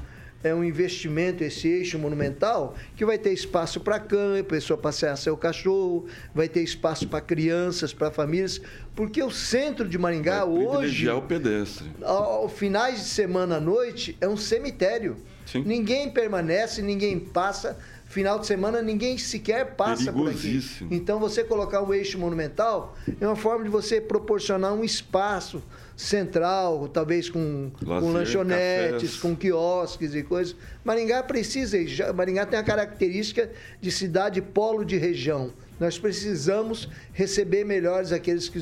[0.46, 5.16] é um investimento, esse eixo monumental, que vai ter espaço para cã, a pessoa passear
[5.16, 8.60] seu cachorro, vai ter espaço para crianças, para famílias,
[8.94, 11.08] porque o centro de Maringá vai hoje.
[11.14, 11.86] o pedestre.
[12.02, 15.16] Ao finais de semana à noite, é um cemitério.
[15.46, 15.62] Sim.
[15.64, 17.78] Ninguém permanece, ninguém passa.
[18.06, 20.60] Final de semana ninguém sequer passa por aqui.
[20.90, 25.62] Então você colocar um eixo monumental é uma forma de você proporcionar um espaço
[25.96, 29.16] central, talvez com, Lazer, com lanchonetes, cafés.
[29.16, 30.54] com quiosques e coisas.
[30.84, 31.78] Maringá precisa,
[32.12, 35.52] Maringá tem a característica de cidade polo de região.
[35.80, 38.58] Nós precisamos receber melhores aqueles que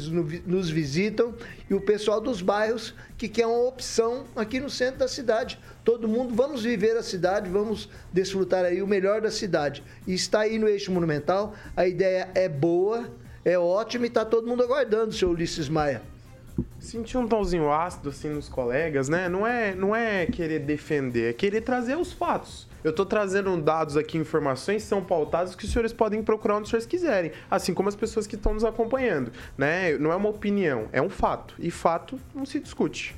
[0.46, 1.34] nos visitam
[1.68, 5.58] e o pessoal dos bairros que quer uma opção aqui no centro da cidade.
[5.84, 9.82] Todo mundo, vamos viver a cidade, vamos desfrutar aí o melhor da cidade.
[10.06, 13.08] E está aí no eixo monumental, a ideia é boa,
[13.44, 16.13] é ótima e está todo mundo aguardando, seu Ulisses Maia.
[16.78, 19.28] Senti um tomzinho ácido assim nos colegas, né?
[19.28, 22.68] Não é, não é querer defender, é querer trazer os fatos.
[22.84, 26.70] Eu estou trazendo dados aqui, informações são pautadas que os senhores podem procurar onde os
[26.70, 29.96] senhores quiserem, assim como as pessoas que estão nos acompanhando, né?
[29.96, 31.54] Não é uma opinião, é um fato.
[31.58, 33.16] E fato não se discute.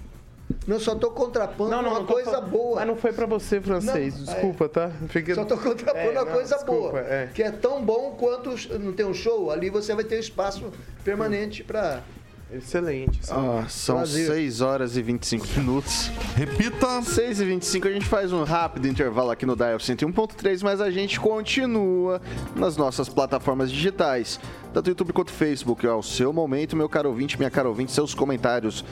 [0.67, 2.77] Não, só tô contrapondo não, não, uma não coisa boa.
[2.77, 4.17] Mas não foi para você, francês.
[4.25, 4.69] Desculpa, é.
[4.69, 4.91] tá?
[5.09, 5.35] Fiquei...
[5.35, 7.01] Só tô contrapondo é, uma coisa desculpa, boa.
[7.01, 7.31] É.
[7.35, 10.73] Que é tão bom quanto não tem um show, ali você vai ter espaço
[11.03, 12.03] permanente para
[12.51, 13.21] Excelente.
[13.29, 14.27] Ah, são Prazer.
[14.27, 16.11] 6 horas e 25 minutos.
[16.37, 17.03] Repita.
[17.03, 20.91] 6 e 25 a gente faz um rápido intervalo aqui no Dial 101.3, mas a
[20.91, 22.21] gente continua
[22.55, 24.39] nas nossas plataformas digitais,
[24.73, 25.85] tanto YouTube quanto Facebook.
[25.85, 28.85] É o seu momento, meu caro ouvinte, minha caro ouvinte, seus comentários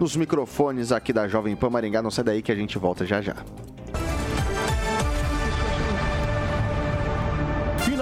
[0.00, 2.02] nos microfones aqui da Jovem Pan Maringá.
[2.02, 3.36] Não sai daí que a gente volta já já.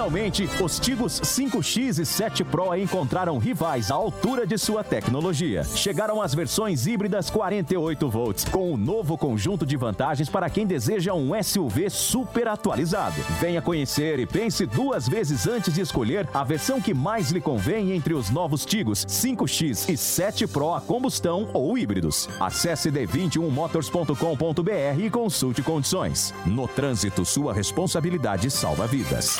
[0.01, 5.63] Finalmente, os Tigos 5X e 7 Pro encontraram rivais à altura de sua tecnologia.
[5.63, 11.13] Chegaram as versões híbridas 48 volts, com um novo conjunto de vantagens para quem deseja
[11.13, 13.21] um SUV super atualizado.
[13.39, 17.91] Venha conhecer e pense duas vezes antes de escolher a versão que mais lhe convém
[17.91, 22.27] entre os novos Tigos 5X e 7 Pro a combustão ou híbridos.
[22.39, 26.33] Acesse d21motors.com.br e consulte condições.
[26.43, 29.37] No trânsito, sua responsabilidade salva vidas.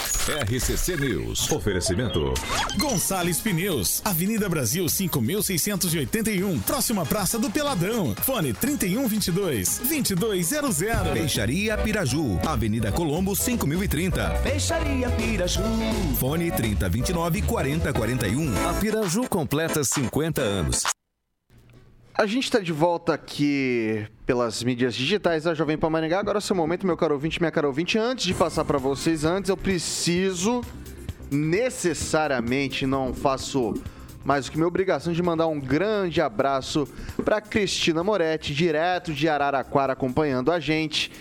[0.51, 1.49] RCC News.
[1.49, 2.33] Oferecimento.
[2.77, 8.13] Gonçalves Pneus, Avenida Brasil 5681, próxima Praça do Peladão.
[8.21, 11.13] Fone 3122 2200.
[11.13, 14.29] Peixaria Piraju, Avenida Colombo 5030.
[14.43, 15.61] Peixaria Piraju.
[16.19, 18.69] Fone 3029 4041.
[18.69, 20.83] A Piraju completa 50 anos.
[22.13, 26.17] A gente está de volta aqui pelas mídias digitais da Jovem Pan Maringá.
[26.17, 27.97] Agora é seu momento, meu caro ouvinte, minha caro ouvinte.
[27.97, 30.61] Antes de passar para vocês, antes eu preciso
[31.29, 33.73] necessariamente, não faço
[34.23, 36.87] mais do que minha obrigação de mandar um grande abraço
[37.25, 41.11] para Cristina Moretti, direto de Araraquara, acompanhando a gente.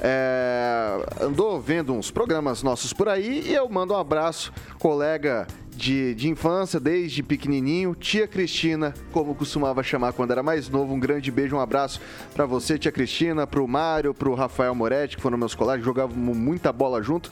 [0.00, 6.14] É, andou vendo uns programas nossos por aí e eu mando um abraço, colega de,
[6.14, 10.94] de infância, desde pequenininho, tia Cristina, como costumava chamar quando era mais novo.
[10.94, 12.00] Um grande beijo, um abraço
[12.34, 16.72] para você, tia Cristina, pro Mário, pro Rafael Moretti, que foram meus colegas, jogávamos muita
[16.72, 17.30] bola junto.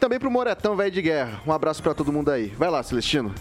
[0.00, 1.40] Também pro Moretão, velho de guerra.
[1.46, 2.48] Um abraço para todo mundo aí.
[2.58, 3.32] Vai lá, Celestino.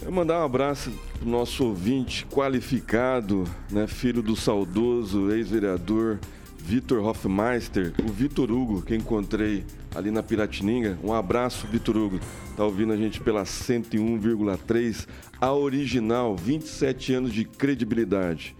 [0.00, 6.18] Eu mandar um abraço pro nosso ouvinte qualificado, né, filho do saudoso ex-vereador
[6.64, 10.96] Vitor Hoffmeister, o Vitor Hugo, que encontrei ali na Piratininga.
[11.02, 12.20] Um abraço, Vitor Hugo.
[12.56, 15.06] Tá ouvindo a gente pela 101,3,
[15.40, 18.54] a original, 27 anos de credibilidade.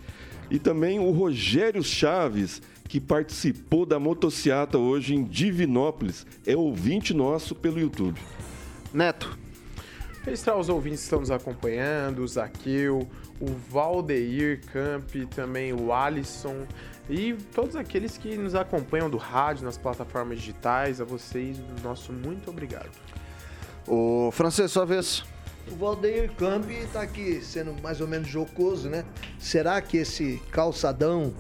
[0.51, 7.55] E também o Rogério Chaves, que participou da motociata hoje em Divinópolis, é ouvinte nosso
[7.55, 8.21] pelo YouTube.
[8.93, 9.39] Neto.
[10.25, 13.09] Registrar os ouvintes que estão nos acompanhando, o Zaqueu,
[13.41, 16.67] o Valdeir Camp, também o Alisson
[17.13, 22.11] e todos aqueles que nos acompanham do rádio, nas plataformas digitais, a vocês, o nosso
[22.11, 22.89] muito obrigado.
[23.87, 25.23] O francês, sua vez.
[25.71, 29.05] O Valdeir Campi está aqui sendo mais ou menos jocoso, né?
[29.39, 31.35] Será que esse calçadão,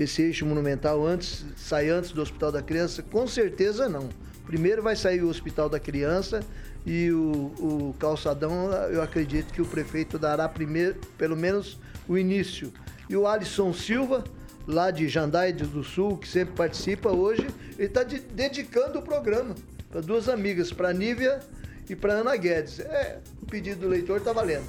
[0.00, 3.00] esse eixo monumental antes sai antes do Hospital da Criança?
[3.00, 4.08] Com certeza não.
[4.44, 6.44] Primeiro vai sair o Hospital da Criança
[6.84, 12.72] e o, o calçadão, eu acredito que o prefeito dará primeiro, pelo menos o início.
[13.08, 14.24] E o Alisson Silva,
[14.66, 17.46] lá de Jandai do Sul, que sempre participa hoje,
[17.78, 19.54] ele está de, dedicando o programa
[19.90, 21.40] para duas amigas, para Nívia
[21.88, 22.80] e para Ana Guedes.
[22.80, 24.66] É, o pedido do leitor está valendo.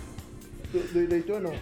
[0.72, 1.56] Do, do eleitor não.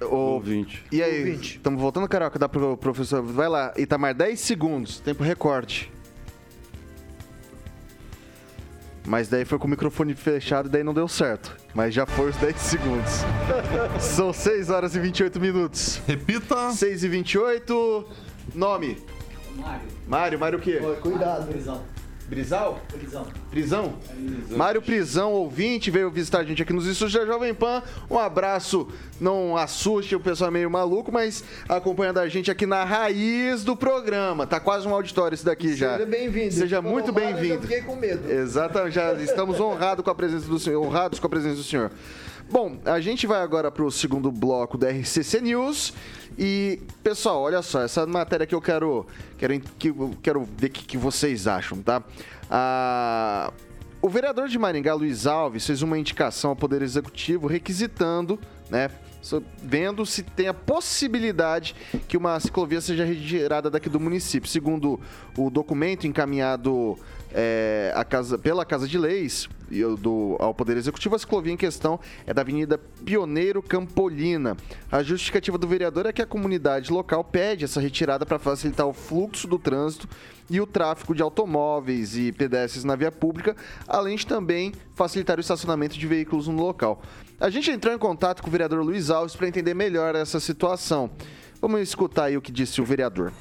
[0.00, 0.14] O...
[0.34, 0.84] Ouvinte.
[0.90, 3.22] E aí, estamos voltando, Carioca, dá pro professor.
[3.22, 5.92] Vai lá, Itamar, 10 segundos, tempo recorde.
[9.06, 11.63] Mas daí foi com o microfone fechado, daí não deu certo.
[11.74, 13.12] Mas já foi os 10 segundos.
[14.00, 16.00] São 6 horas e 28 minutos.
[16.06, 16.70] Repita.
[16.70, 18.08] 6 e 28.
[18.54, 19.02] Nome?
[19.56, 19.80] Mário.
[20.06, 20.80] Mário, Mário o quê?
[21.00, 21.48] Cuidado.
[21.48, 21.82] Prisão.
[22.28, 22.80] Brizal?
[22.88, 23.26] Prisão.
[23.50, 23.94] Prisão?
[24.50, 27.82] Mário Prisão, ouvinte, veio visitar a gente aqui nos estúdios da Jovem Pan.
[28.10, 28.88] Um abraço,
[29.20, 33.76] não assuste, o pessoal é meio maluco, mas acompanhando a gente aqui na raiz do
[33.76, 34.46] programa.
[34.46, 35.98] Tá quase um auditório esse daqui já.
[35.98, 36.52] Seja bem-vindo.
[36.52, 37.62] Seja muito bem-vindo.
[37.62, 38.30] Fiquei com medo.
[38.30, 41.90] Exatamente, já estamos honrados com a presença do senhor, honrados com a presença do senhor.
[42.50, 45.94] Bom, a gente vai agora para o segundo bloco da RCC News.
[46.38, 49.06] E, pessoal, olha só, essa matéria que eu quero,
[49.38, 49.92] quero, que
[50.22, 52.02] quero ver o que, que vocês acham, tá?
[52.50, 53.52] Ah,
[54.02, 58.90] o vereador de Maringá, Luiz Alves, fez uma indicação ao Poder Executivo requisitando, né?
[59.62, 61.74] Vendo se tem a possibilidade
[62.06, 64.46] que uma ciclovia seja retirada daqui do município.
[64.50, 65.00] Segundo
[65.38, 66.98] o documento encaminhado
[67.34, 69.48] é, à casa- pela Casa de Leis
[69.98, 74.56] do, ao Poder Executivo, a ciclovia em questão é da Avenida Pioneiro Campolina.
[74.90, 78.92] A justificativa do vereador é que a comunidade local pede essa retirada para facilitar o
[78.92, 80.08] fluxo do trânsito
[80.48, 83.56] e o tráfego de automóveis e pedestres na via pública,
[83.88, 87.02] além de também facilitar o estacionamento de veículos no local.
[87.40, 91.10] A gente entrou em contato com o vereador Luiz Alves para entender melhor essa situação.
[91.60, 93.32] Vamos escutar aí o que disse o vereador.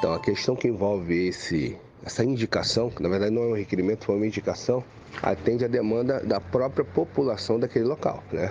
[0.00, 4.06] Então, a questão que envolve esse, essa indicação, que na verdade não é um requerimento,
[4.06, 4.82] foi uma indicação,
[5.22, 8.24] atende a demanda da própria população daquele local.
[8.32, 8.50] Né?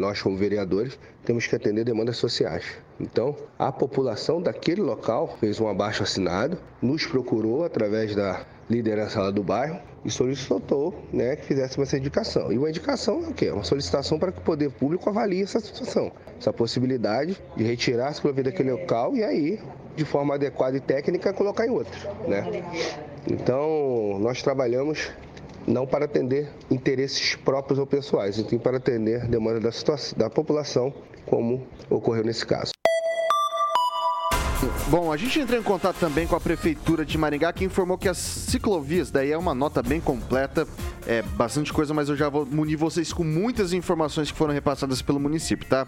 [0.00, 2.64] Nós, como vereadores, temos que atender demandas sociais.
[2.98, 9.30] Então, a população daquele local fez um abaixo assinado, nos procurou através da liderança lá
[9.30, 12.52] do bairro e solicitou né, que fizesse essa indicação.
[12.52, 13.50] E uma indicação é o quê?
[13.50, 18.12] Uma solicitação para que o poder público avalie essa situação, essa possibilidade de retirar a
[18.12, 19.60] ciclovia daquele local e aí,
[19.96, 22.08] de forma adequada e técnica, colocar em outro.
[22.26, 22.64] Né?
[23.30, 25.10] Então, nós trabalhamos
[25.66, 29.70] não para atender interesses próprios ou pessoais, e sim para atender demanda da,
[30.16, 30.92] da população,
[31.26, 32.69] como ocorreu nesse caso.
[34.90, 38.08] Bom, a gente entrou em contato também com a Prefeitura de Maringá, que informou que
[38.08, 40.66] as ciclovias, daí é uma nota bem completa,
[41.06, 45.02] é bastante coisa, mas eu já vou munir vocês com muitas informações que foram repassadas
[45.02, 45.86] pelo município, tá?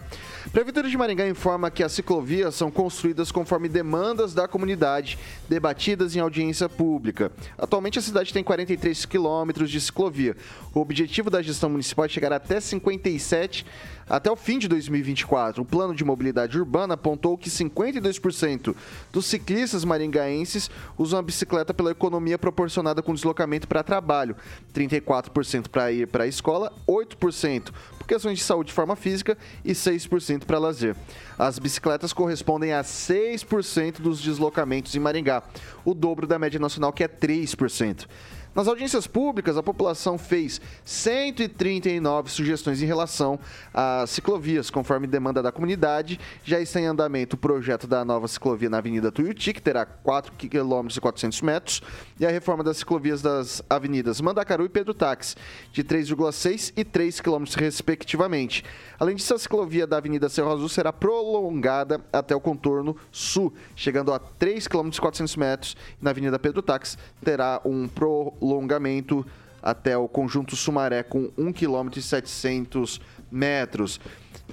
[0.51, 6.19] Prefeitura de Maringá informa que as ciclovias são construídas conforme demandas da comunidade, debatidas em
[6.19, 7.31] audiência pública.
[7.57, 10.35] Atualmente a cidade tem 43 quilômetros de ciclovia.
[10.73, 13.65] O objetivo da gestão municipal é chegar até 57
[14.09, 18.75] até o fim de 2024, o plano de mobilidade urbana apontou que 52%
[19.11, 24.35] dos ciclistas maringaenses usam a bicicleta pela economia proporcionada com deslocamento para trabalho,
[24.73, 25.02] 34%
[25.69, 27.71] para ir para a escola, 8%
[28.03, 30.95] por questões de saúde de forma física e 6% para lazer.
[31.39, 35.43] As bicicletas correspondem a 6% dos deslocamentos em Maringá,
[35.85, 38.07] o dobro da média nacional que é 3%.
[38.55, 43.39] Nas audiências públicas, a população fez 139 sugestões em relação
[43.73, 46.19] às ciclovias, conforme demanda da comunidade.
[46.43, 50.33] Já está em andamento o projeto da nova ciclovia na Avenida Tuiuti, que terá 4
[50.33, 51.81] km e 400 metros,
[52.19, 55.35] e a reforma das ciclovias das avenidas Mandacaru e Pedro Táxi,
[55.71, 58.63] de 3,6 e 3 km respectivamente.
[58.99, 64.13] Além disso, a ciclovia da Avenida Cerro Azul será prolongada até o contorno sul, chegando
[64.13, 65.75] a 3 km e 400 metros.
[65.99, 69.25] Na Avenida Pedro Táxi terá um prolongamento prolongamento
[69.61, 72.99] até o conjunto Sumaré com 1 km e 700
[73.31, 74.01] metros.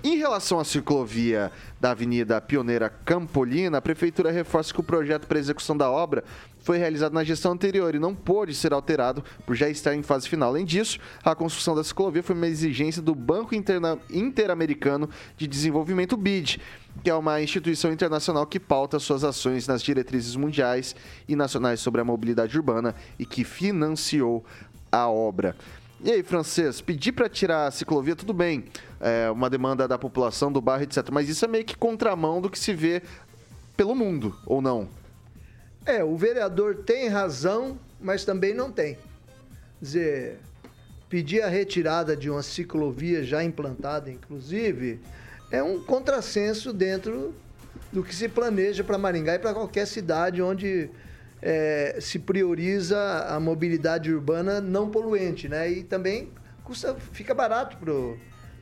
[0.04, 1.50] Em relação à ciclovia
[1.80, 6.22] da Avenida Pioneira Campolina, a Prefeitura reforça que o projeto para execução da obra
[6.62, 10.28] foi realizado na gestão anterior e não pôde ser alterado por já estar em fase
[10.28, 10.50] final.
[10.50, 16.60] Além disso, a construção da ciclovia foi uma exigência do Banco Interamericano de Desenvolvimento, BID,
[17.02, 20.94] que é uma instituição internacional que pauta suas ações nas diretrizes mundiais
[21.28, 24.44] e nacionais sobre a mobilidade urbana e que financiou
[24.90, 25.56] a obra.
[26.02, 28.64] E aí, francês, pedir para tirar a ciclovia, tudo bem,
[28.98, 31.08] é uma demanda da população, do bairro, etc.
[31.12, 33.02] Mas isso é meio que contramão do que se vê
[33.76, 34.88] pelo mundo, ou não?
[35.84, 38.94] É, o vereador tem razão, mas também não tem.
[38.94, 39.00] Quer
[39.80, 40.38] dizer,
[41.08, 45.00] pedir a retirada de uma ciclovia já implantada, inclusive,
[45.50, 47.34] é um contrassenso dentro
[47.92, 50.90] do que se planeja para Maringá e para qualquer cidade onde
[51.42, 55.70] é, se prioriza a mobilidade urbana não poluente, né?
[55.70, 56.30] E também
[56.62, 57.76] custa, fica barato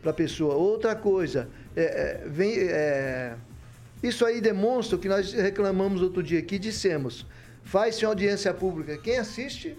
[0.00, 0.54] para a pessoa.
[0.54, 3.35] Outra coisa, é, é, vem, é,
[4.02, 7.26] isso aí demonstra o que nós reclamamos outro dia aqui, dissemos,
[7.64, 8.96] faz-se audiência pública.
[8.98, 9.76] Quem assiste?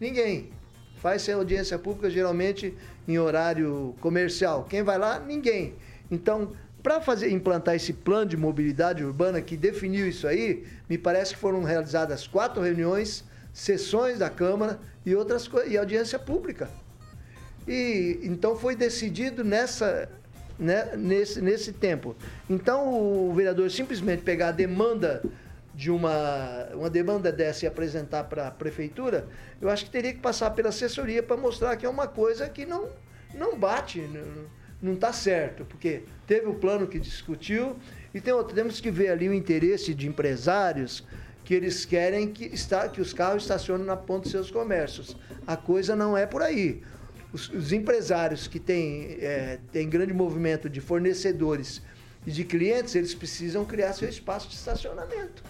[0.00, 0.50] Ninguém.
[0.96, 2.74] Faz-se audiência pública geralmente
[3.06, 4.64] em horário comercial.
[4.64, 5.18] Quem vai lá?
[5.18, 5.74] Ninguém.
[6.10, 11.34] Então, para fazer implantar esse plano de mobilidade urbana que definiu isso aí, me parece
[11.34, 16.70] que foram realizadas quatro reuniões, sessões da Câmara e outras e audiência pública.
[17.68, 20.08] E então foi decidido nessa
[20.60, 22.14] né, nesse, nesse tempo.
[22.48, 25.22] Então o vereador simplesmente pegar a demanda
[25.74, 29.26] de uma, uma demanda dessa e apresentar para a prefeitura,
[29.60, 32.66] eu acho que teria que passar pela assessoria para mostrar que é uma coisa que
[32.66, 32.88] não,
[33.34, 34.06] não bate.
[34.82, 37.76] Não, está certo, porque teve o plano que discutiu
[38.12, 41.06] e tem outro, temos que ver ali o interesse de empresários
[41.44, 45.16] que eles querem que, está, que os carros estacionem na ponta dos seus comércios.
[45.46, 46.82] A coisa não é por aí.
[47.32, 51.80] Os, os empresários que têm, é, grande movimento de fornecedores
[52.26, 55.42] e de clientes, eles precisam criar seu espaço de estacionamento.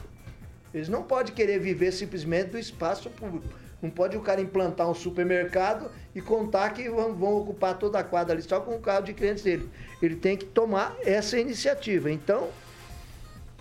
[0.73, 3.49] Eles não podem querer viver simplesmente do espaço público.
[3.83, 8.05] Não pode o cara implantar um supermercado e contar que vão, vão ocupar toda a
[8.05, 9.69] quadra ali só com o carro de clientes dele.
[10.03, 12.11] Ele tem que tomar essa iniciativa.
[12.11, 12.51] Então,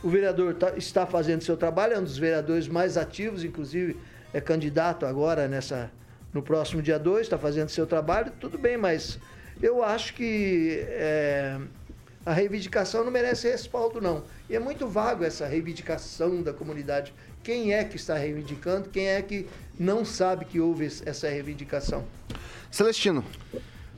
[0.04, 3.98] o vereador tá, está fazendo seu trabalho, é um dos vereadores mais ativos, inclusive
[4.34, 5.90] é candidato agora nessa
[6.34, 9.20] no próximo dia 2, está fazendo seu trabalho, tudo bem, mas
[9.62, 11.60] eu acho que é,
[12.26, 14.24] a reivindicação não merece respaldo, não.
[14.50, 17.14] E é muito vago essa reivindicação da comunidade.
[17.44, 18.90] Quem é que está reivindicando?
[18.90, 19.48] Quem é que
[19.80, 22.06] não sabe que houve essa reivindicação.
[22.70, 23.24] Celestino.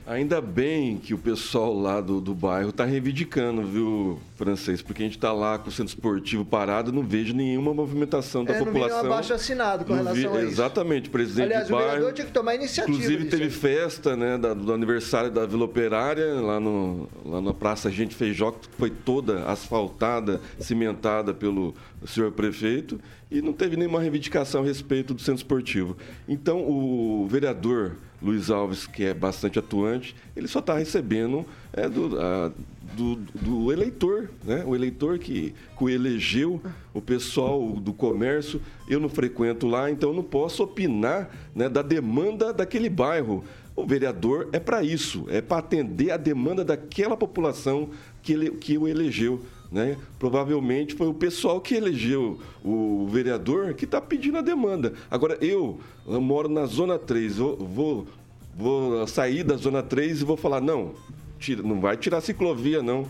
[0.06, 5.06] Ainda bem que o pessoal lá do, do bairro está reivindicando, viu, francês, porque a
[5.06, 8.66] gente está lá com o centro esportivo parado, não vejo nenhuma movimentação da É, no
[8.66, 9.06] mínimo população.
[9.12, 10.50] abaixo assinado com Não relação vi- a isso.
[10.52, 11.90] Exatamente, presidente Aliás, de o bairro.
[11.92, 13.50] vereador tinha que tomar iniciativa Inclusive teve aí.
[13.50, 18.50] festa né, da- do aniversário da Vila Operária, lá, no, lá na Praça Gente Feijó,
[18.50, 21.74] que foi toda asfaltada, cimentada pelo
[22.06, 25.96] senhor prefeito, e não teve nenhuma reivindicação a respeito do centro esportivo.
[26.28, 32.18] Então, o vereador Luiz Alves, que é bastante atuante, ele só está recebendo é, do,
[32.20, 32.52] a-
[32.96, 34.62] do, do eleitor, né?
[34.66, 36.60] o eleitor que, que o elegeu,
[36.92, 38.60] o pessoal do comércio.
[38.88, 43.42] Eu não frequento lá, então eu não posso opinar né, da demanda daquele bairro.
[43.74, 47.88] O vereador é para isso, é para atender a demanda daquela população
[48.22, 49.40] que, ele, que o elegeu.
[49.72, 49.96] Né?
[50.18, 54.92] Provavelmente foi o pessoal que elegeu o vereador que está pedindo a demanda.
[55.10, 58.06] Agora, eu, eu moro na Zona 3, eu vou,
[58.54, 60.92] vou sair da Zona 3 e vou falar, não,
[61.38, 63.06] tira, não vai tirar ciclovia, não.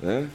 [0.00, 0.30] Né?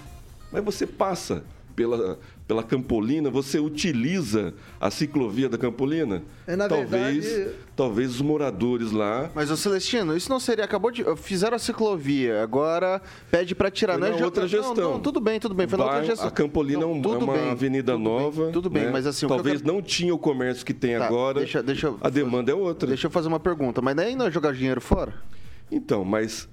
[0.51, 1.43] Mas você passa
[1.75, 6.23] pela, pela Campolina, você utiliza a ciclovia da Campolina?
[6.45, 10.65] É, na talvez, verdade- talvez os moradores lá Mas, ô Celestino, isso não seria.
[10.65, 11.03] Acabou de.
[11.17, 13.93] Fizeram a ciclovia, agora pede pra tirar.
[13.93, 14.91] Foi Não é na outra não, gestão.
[14.93, 15.67] Não, tudo bem, tudo bem.
[15.67, 16.27] Foi na outra gestão.
[16.27, 18.43] A Campolina é Não, é uma bem, avenida tudo nova.
[18.43, 18.91] bem, tudo bem, né?
[18.91, 19.25] mas assim.
[19.25, 21.39] o Talvez quero- não tinha o comércio que tem Tá, agora.
[21.39, 22.87] Deixa, deixa eu- a demanda é outra.
[22.87, 23.81] Deixa eu fazer uma pergunta.
[23.81, 25.13] Mas daí não é jogar dinheiro fora?
[25.71, 26.49] Então, mas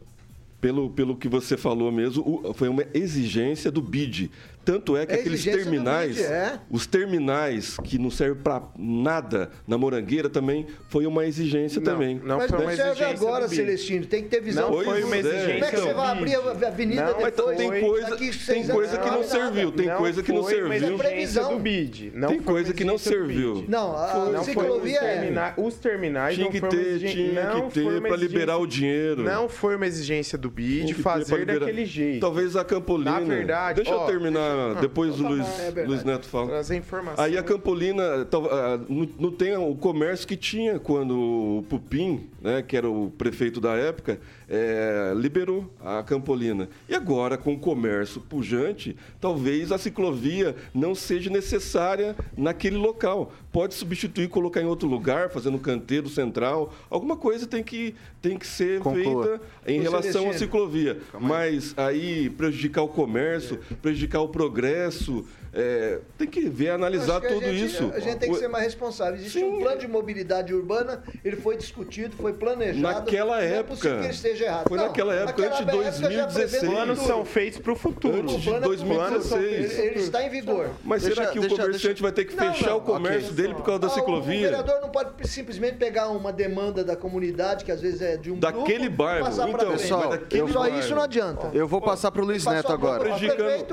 [0.60, 4.30] pelo, pelo que você falou mesmo, o- foi uma exigência do BID.
[4.68, 6.60] Tanto é que É aqueles terminais, é.
[6.70, 12.20] os terminais que não servem para nada na Morangueira também foi uma exigência Não, também.
[12.22, 13.48] não Mas foi não uma serve exigência agora.
[13.48, 14.04] Celestino.
[14.04, 14.70] Tem que ter visão.
[14.70, 15.20] Não foi uma é.
[15.20, 17.56] exigência Como é que você vai abrir a avenida Não, Mas depois?
[17.56, 20.74] tem foi- coisa, tem coisa que não serviu, tem coisa que não foi uma serviu.
[20.74, 21.54] exigência Previsão.
[21.56, 22.12] do BID.
[22.14, 23.54] Não Tem foi uma coisa que não exigência do serviu.
[23.54, 23.70] BID.
[23.70, 25.54] Não, a Não foi os, ciclovia é...
[25.56, 28.08] os terminais Tinha não que foi uma ter, exigência- tinha não que foi ter uma
[28.08, 29.22] para liberar o exigência- dinheiro.
[29.22, 32.20] Não foi uma exigência do BID fazer daquele jeito.
[32.20, 33.12] Talvez a Campolina.
[33.12, 35.84] Na verdade, Deixa eu terminar, deixa- depois o tá Luiz, é.
[35.84, 36.48] Luiz Neto fala.
[36.48, 37.24] Trazer informação.
[37.24, 38.80] Aí a Campolina ah,
[39.18, 41.18] não tem o comércio que tinha quando
[41.58, 46.68] o Pupim, né, que era o prefeito da época, eh, liberou a Campolina.
[46.88, 53.32] E agora, com o comércio pujante, talvez a ciclovia não seja necessária naquele local.
[53.52, 56.72] Pode substituir, colocar em outro lugar, fazendo um canteiro central.
[56.88, 59.24] Alguma coisa tem que, tem que ser Conclua.
[59.24, 60.98] feita em Ô, relação à ciclovia.
[61.20, 65.26] Mas aí prejudicar o comércio, prejudicar o progresso,
[65.58, 67.90] é, tem que ver, analisar que a tudo gente- isso.
[67.94, 69.14] A gente tem que O- ser mais responsável.
[69.16, 69.44] Existe Sim.
[69.44, 72.80] um plano de mobilidade urbana, ele foi discutido, foi planejado.
[72.80, 73.74] Naquela Não é época.
[73.74, 74.68] possível que ele esteja errado.
[74.68, 76.60] Foi Não, naquela época, antes de época já prevê 2016.
[76.62, 76.70] tudo.
[76.72, 78.18] Planos são feitos para o futuro.
[78.22, 79.78] Antes O de plano é- 2016.
[79.78, 80.70] Ele, está em vigor.
[80.84, 82.80] Mas Deixa- será que deixa- o comerciante deixa- vai ter que Não, fechar não, o
[82.80, 83.36] comércio ok.
[83.42, 84.40] dele por causa da Ah, O ciclovia?
[84.48, 88.38] vereador não pode simplesmente pegar uma demanda da comunidade, que às vezes é de um
[88.38, 89.28] Daquele grupo, bairro.
[89.28, 90.78] Então, pessoal, daquele Só bairro.
[90.78, 91.50] isso não adianta.
[91.52, 93.04] Eu vou passar pro Luiz Passou Neto agora.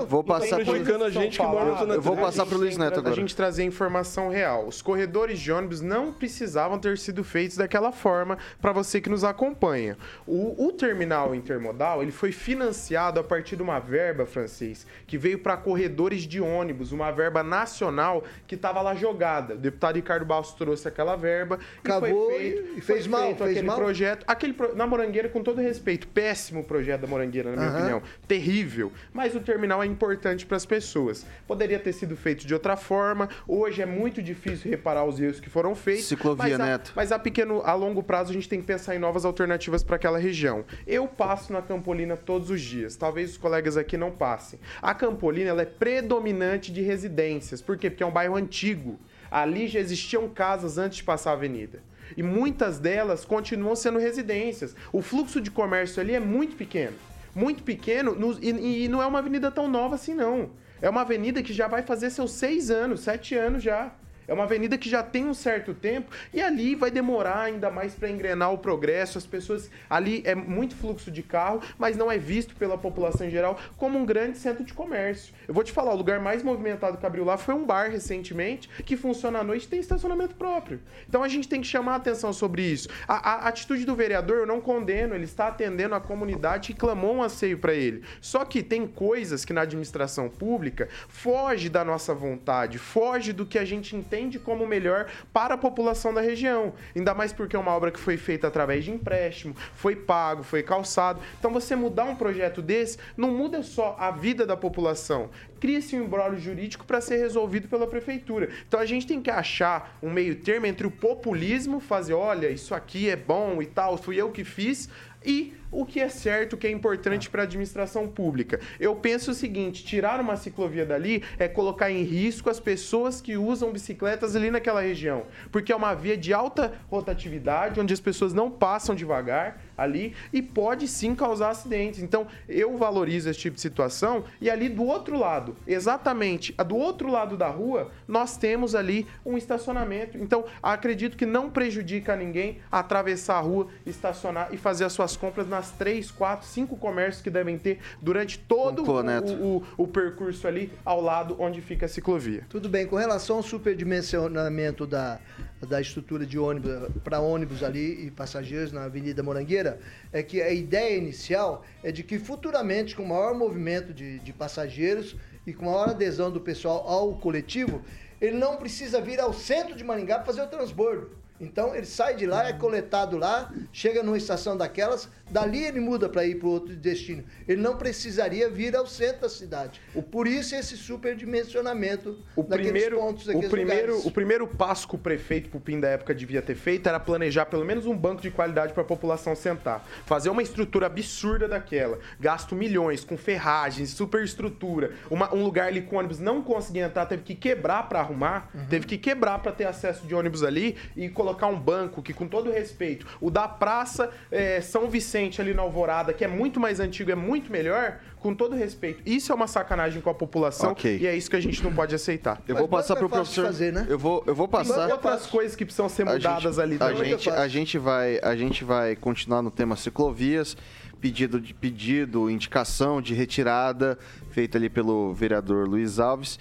[0.07, 3.15] Vou passar prejudicando a gente que mora Eu vou passar pro Luiz Neto A agora.
[3.15, 4.67] gente trazer informação real.
[4.67, 9.23] Os corredores de ônibus não precisavam ter sido feitos daquela forma para você que nos
[9.23, 9.97] acompanha.
[10.25, 15.39] O, o terminal intermodal ele foi financiado a partir de uma verba, francês, que veio
[15.39, 19.53] para corredores de ônibus, uma verba nacional que estava lá jogada.
[19.55, 23.35] O deputado Ricardo Balso trouxe aquela verba e Acabou foi feito, e- e fez mal,
[23.35, 23.77] fez aquele mal.
[23.77, 24.23] projeto.
[24.27, 27.77] Aquele pro- na Morangueira, com todo respeito, péssimo projeto da Morangueira, na minha Aham.
[27.79, 31.25] opinião terrível, mas o terminal é importante para as pessoas.
[31.55, 33.29] Poderia ter sido feito de outra forma.
[33.47, 36.03] Hoje é muito difícil reparar os erros que foram feitos.
[36.07, 36.91] Ciclovia, mas a, Neto.
[36.93, 39.95] Mas a pequeno, a longo prazo a gente tem que pensar em novas alternativas para
[39.95, 40.65] aquela região.
[40.85, 42.97] Eu passo na Campolina todos os dias.
[42.97, 44.59] Talvez os colegas aqui não passem.
[44.81, 47.61] A Campolina ela é predominante de residências.
[47.61, 47.89] Por quê?
[47.89, 48.99] Porque é um bairro antigo.
[49.31, 51.79] Ali já existiam casas antes de passar a avenida.
[52.17, 54.75] E muitas delas continuam sendo residências.
[54.91, 56.97] O fluxo de comércio ali é muito pequeno
[57.37, 60.51] muito pequeno no- e, e não é uma avenida tão nova assim, não.
[60.81, 63.91] É uma avenida que já vai fazer seus seis anos, sete anos já.
[64.27, 67.93] É uma avenida que já tem um certo tempo e ali vai demorar ainda mais
[67.93, 69.17] para engrenar o progresso.
[69.17, 73.29] As pessoas ali é muito fluxo de carro, mas não é visto pela população em
[73.29, 75.33] geral como um grande centro de comércio.
[75.47, 78.69] Eu vou te falar, o lugar mais movimentado que abriu lá foi um bar recentemente
[78.85, 80.79] que funciona à noite e tem estacionamento próprio.
[81.07, 82.89] Então a gente tem que chamar a atenção sobre isso.
[83.07, 87.15] A, a atitude do vereador eu não condeno, ele está atendendo a comunidade que clamou
[87.15, 88.03] um anseio para ele.
[88.19, 93.59] Só que tem coisas que na administração pública foge da nossa vontade, foge do que
[93.59, 96.73] a gente entende como melhor para a população da região.
[96.95, 100.63] Ainda mais porque é uma obra que foi feita através de empréstimo, foi pago, foi
[100.63, 101.19] calçado.
[101.39, 106.03] Então você mudar um projeto desse não muda só a vida da população, cria-se um
[106.03, 108.49] embrólio jurídico para ser resolvido pela prefeitura.
[108.67, 112.75] Então a gente tem que achar um meio termo entre o populismo, fazer, olha, isso
[112.75, 114.89] aqui é bom e tal, fui eu que fiz,
[115.25, 118.59] e o que é certo, o que é importante para a administração pública.
[118.79, 123.35] Eu penso o seguinte: tirar uma ciclovia dali é colocar em risco as pessoas que
[123.35, 128.33] usam bicicletas ali naquela região, porque é uma via de alta rotatividade, onde as pessoas
[128.33, 132.01] não passam devagar ali e pode sim causar acidentes.
[132.01, 137.11] Então, eu valorizo esse tipo de situação e ali do outro lado, exatamente, do outro
[137.11, 140.17] lado da rua, nós temos ali um estacionamento.
[140.17, 145.47] Então, acredito que não prejudica ninguém atravessar a rua, estacionar e fazer as suas compras
[145.65, 150.71] nas três, quatro, cinco comércios que devem ter durante todo o, o, o, percurso ali
[150.83, 152.45] ao lado onde fica a ciclovia.
[152.49, 155.19] Tudo bem, com relação ao superdimensionamento da,
[155.67, 159.79] da estrutura de ônibus para ônibus ali e passageiros na Avenida Morangueira,
[160.13, 165.15] é que a ideia inicial é de que futuramente, com maior movimento de, de passageiros
[165.47, 167.81] e com maior adesão do pessoal ao coletivo,
[168.21, 171.25] ele não precisa vir ao centro de Maringá para fazer o transbordo.
[171.39, 176.09] Então ele sai de lá, é coletado lá, chega numa estação daquelas, dali ele muda
[176.09, 177.23] para ir para outro destino.
[177.47, 179.79] Ele não precisaria vir ao centro da cidade.
[180.11, 184.05] Por isso esse superdimensionamento o primeiro, pontos o primeiro, lugares.
[184.05, 187.63] o primeiro passo que o prefeito Pupim da época devia ter feito era planejar pelo
[187.63, 189.85] menos um banco de qualidade para a população sentar.
[190.05, 191.99] Fazer uma estrutura absurda daquela.
[192.19, 194.93] Gasto milhões com ferragens, superestrutura.
[195.09, 198.65] Uma, um lugar ali com ônibus não conseguia entrar, teve que quebrar para arrumar, uhum.
[198.67, 202.13] teve que quebrar para ter acesso de ônibus ali e colocar colocar um banco que,
[202.13, 206.59] com todo respeito, o da Praça é, São Vicente ali na Alvorada, que é muito
[206.59, 209.01] mais antigo, é muito melhor, com todo respeito.
[209.05, 210.97] Isso é uma sacanagem com a população okay.
[210.97, 212.41] e é isso que a gente não pode aceitar.
[212.47, 213.45] Eu vou passar para o professor.
[213.45, 213.85] Fazer, né?
[213.87, 214.85] Eu vou, eu vou passar.
[214.85, 217.01] Tem outras coisas que precisam ser mudadas a gente, ali.
[217.01, 220.57] A gente, a gente vai, a gente vai continuar no tema ciclovias.
[220.99, 223.99] Pedido de pedido, indicação de retirada
[224.31, 226.39] feita ali pelo vereador Luiz Alves.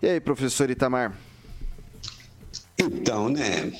[0.00, 1.12] E aí, professor Itamar?
[2.78, 3.72] Então, né?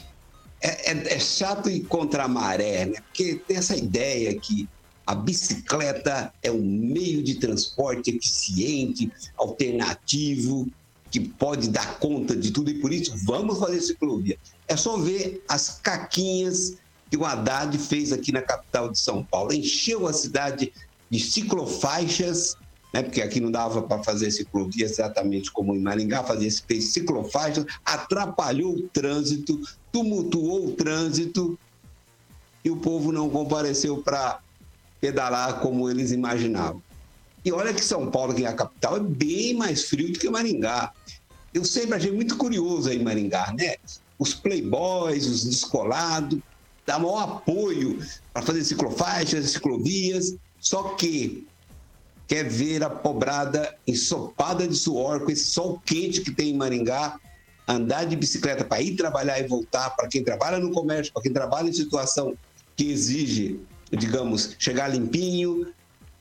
[0.61, 3.01] É, é, é chato ir contra a maré, né?
[3.01, 4.69] Porque tem essa ideia que
[5.07, 10.69] a bicicleta é um meio de transporte eficiente, alternativo,
[11.11, 14.37] que pode dar conta de tudo e por isso vamos fazer ciclovia.
[14.67, 16.75] É só ver as caquinhas
[17.09, 19.53] que o Haddad fez aqui na capital de São Paulo.
[19.53, 20.73] Encheu a cidade
[21.09, 22.57] de ciclofaixas
[22.93, 23.03] né?
[23.03, 28.75] porque aqui não dava para fazer ciclovia exatamente como em Maringá, fazia fez ciclofaixa, atrapalhou
[28.75, 29.61] o trânsito,
[29.93, 31.59] tumultuou o trânsito
[32.65, 34.41] e o povo não compareceu para
[35.01, 36.83] pedalar como eles imaginavam.
[37.45, 40.29] E olha que São Paulo, que é a capital, é bem mais frio do que
[40.29, 40.93] Maringá.
[41.55, 43.77] Eu sempre achei muito curioso aí em Maringá, né?
[44.19, 46.41] Os playboys, os descolados,
[46.85, 48.01] dá maior apoio
[48.33, 51.47] para fazer ciclofaixas, ciclovias, só que
[52.27, 57.19] quer ver a pobrada ensopada de suor, com esse sol quente que tem em Maringá,
[57.67, 61.33] andar de bicicleta para ir trabalhar e voltar, para quem trabalha no comércio, para quem
[61.33, 62.35] trabalha em situação
[62.77, 63.61] que exige,
[63.91, 65.67] digamos, chegar limpinho,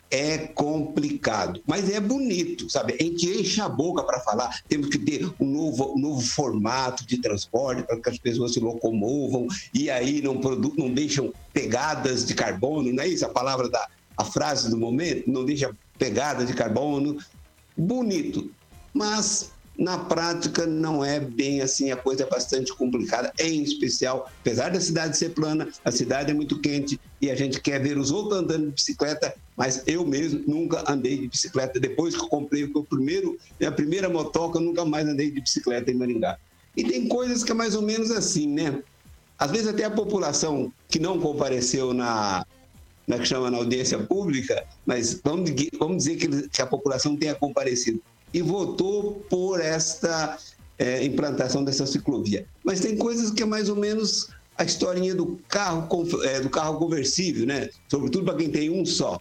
[0.10, 2.96] é complicado, mas é bonito, sabe?
[3.00, 7.06] A gente enche a boca para falar, temos que ter um novo, um novo formato
[7.06, 12.26] de transporte para que as pessoas se locomovam e aí não, produ não deixam pegadas
[12.26, 13.88] de carbono, não é isso a palavra da
[14.18, 15.30] a frase do momento?
[15.30, 17.18] Não deixa pegada de carbono,
[17.78, 18.50] bonito,
[18.94, 24.72] mas na prática não é bem assim, a coisa é bastante complicada, em especial, apesar
[24.72, 28.12] da cidade ser plana, a cidade é muito quente e a gente quer ver os
[28.12, 32.64] outros andando de bicicleta, mas eu mesmo nunca andei de bicicleta, depois que eu comprei
[32.64, 36.38] o primeiro, minha primeira motoca, eu nunca mais andei de bicicleta em Maringá.
[36.76, 38.82] E tem coisas que é mais ou menos assim, né?
[39.38, 42.46] Às vezes até a população que não compareceu na,
[43.08, 47.36] na que chama na audiência pública, mas vamos, vamos dizer que, que a população tenha
[47.36, 48.02] comparecido
[48.34, 50.38] e votou por esta
[50.78, 52.46] é, implantação dessa ciclovia.
[52.64, 55.88] Mas tem coisas que é mais ou menos a historinha do carro,
[56.24, 57.70] é, do carro conversível, né?
[57.90, 59.20] Sobretudo para quem tem um só.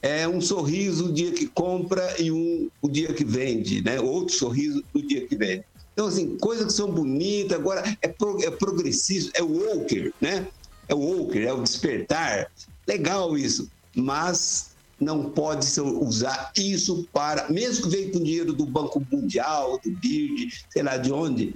[0.00, 4.00] É um sorriso o dia que compra e um o dia que vende, né?
[4.00, 5.64] Outro sorriso o dia que vende.
[5.92, 10.46] Então, assim, coisas que são bonitas, agora é, pro, é progressista, é o walker, né?
[10.86, 12.50] É o walker, é o despertar,
[12.88, 19.04] Legal isso, mas não pode usar isso para, mesmo que veio com dinheiro do Banco
[19.12, 21.54] Mundial, do BIRD, sei lá de onde,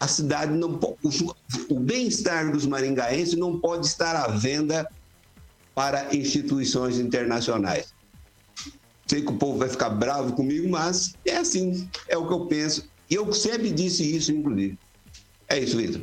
[0.00, 0.80] a cidade não
[1.68, 4.90] o bem-estar dos maringaenses não pode estar à venda
[5.74, 7.92] para instituições internacionais.
[9.06, 12.46] Sei que o povo vai ficar bravo comigo, mas é assim, é o que eu
[12.46, 12.88] penso.
[13.10, 14.78] E eu sempre disse isso, inclusive.
[15.48, 16.02] É isso, Vitor.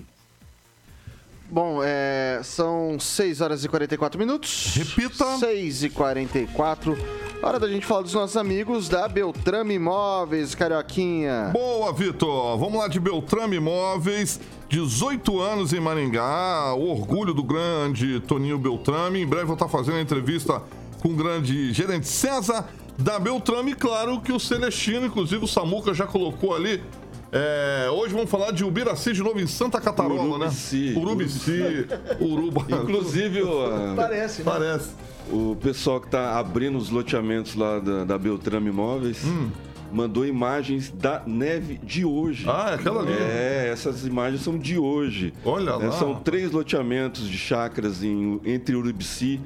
[1.49, 4.73] Bom, é, são 6 horas e 44 minutos.
[4.75, 5.37] Repita.
[5.37, 6.97] 6 e 44.
[7.41, 11.51] Hora da gente falar dos nossos amigos da Beltrame Imóveis, Carioquinha.
[11.53, 12.57] Boa, Vitor.
[12.57, 14.39] Vamos lá de Beltrame Imóveis.
[14.67, 16.73] 18 anos em Maringá.
[16.73, 19.21] O orgulho do grande Toninho Beltrame.
[19.21, 20.61] Em breve vou estar fazendo a entrevista
[20.99, 22.65] com o grande gerente César
[22.97, 23.73] da Beltrame.
[23.73, 26.83] Claro que o Celestino, inclusive o Samuca já colocou ali.
[27.31, 30.93] É, hoje vamos falar de Ubiraci de novo em Santa Catarina, Urubici.
[30.93, 30.99] né?
[30.99, 31.87] Urubici.
[32.21, 32.65] Uruba.
[32.71, 34.45] Inclusive, o, Parece, né?
[34.51, 34.89] Parece.
[35.31, 39.49] o pessoal que está abrindo os loteamentos lá da, da Beltrame Imóveis Hum.
[39.91, 42.45] mandou imagens da neve de hoje.
[42.47, 43.11] Ah, é aquela ali.
[43.11, 45.33] É, essas imagens são de hoje.
[45.43, 45.91] Olha É, lá.
[45.91, 49.41] São três loteamentos de chácaras em- entre Urubici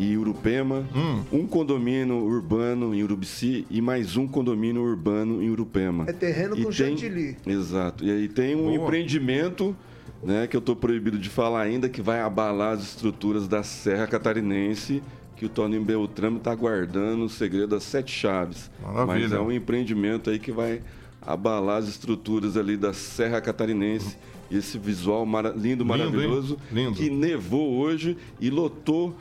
[0.00, 1.22] e Urupema, Hum.
[1.30, 6.04] um condomínio urbano em Urubici e mais um condomínio urbano em Urupema.
[6.08, 7.36] É terreno E com tem- chantilly.
[7.46, 8.02] Exato.
[8.02, 8.74] E aí tem um Boa.
[8.76, 9.76] empreendimento,
[10.24, 14.06] né, que eu estou proibido de falar ainda, que vai abalar as estruturas da Serra
[14.06, 15.02] Catarinense,
[15.36, 18.70] que o Toninho Beltrame está guardando o segredo das sete chaves.
[18.82, 19.28] Maravilha.
[19.28, 20.80] Mas é um empreendimento aí que vai
[21.20, 24.16] abalar as estruturas ali da Serra Catarinense.
[24.50, 25.88] E esse visual mara- lindo, hein?
[25.88, 26.96] maravilhoso, Lindo.
[26.96, 29.14] que nevou hoje e lotou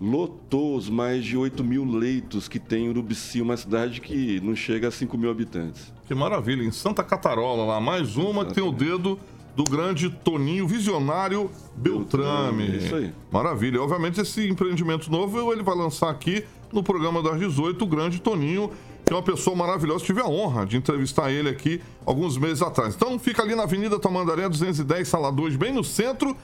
[0.00, 4.54] lotou os mais de 8 mil leitos que tem em Urubici, uma cidade que não
[4.54, 5.92] chega a 5 mil habitantes.
[6.06, 6.62] Que maravilha.
[6.62, 9.18] Em Santa Catarola, lá, mais uma que tem o dedo
[9.56, 12.66] do grande Toninho Visionário Beltrame.
[12.66, 13.12] Beltrame, isso aí.
[13.32, 13.80] Maravilha.
[13.82, 18.70] Obviamente, esse empreendimento novo ele vai lançar aqui no programa das 18, o grande Toninho,
[19.04, 20.04] que é uma pessoa maravilhosa.
[20.04, 22.94] Tive a honra de entrevistar ele aqui alguns meses atrás.
[22.94, 26.36] Então, fica ali na Avenida Tamandaré 210, sala 2, bem no centro.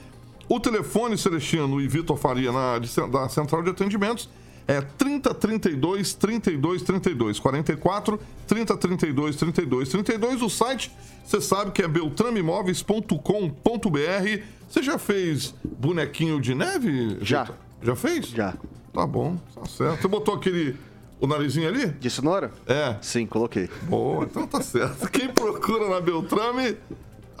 [0.49, 4.29] O telefone, Celestino e Vitor Faria, na, da Central de Atendimentos,
[4.67, 10.91] é 3032 32 32 44 3032 32 32 o site
[11.25, 17.43] você sabe que é beltrameimóveis.com.br você já fez bonequinho de neve Já.
[17.43, 17.55] Vitor?
[17.81, 18.53] já fez Já.
[18.93, 20.77] tá bom tá certo você botou aquele
[21.19, 22.51] o narizinho ali De cenoura?
[22.65, 23.69] é Sim, coloquei.
[23.83, 26.77] boa então tá certo quem procura na Beltrame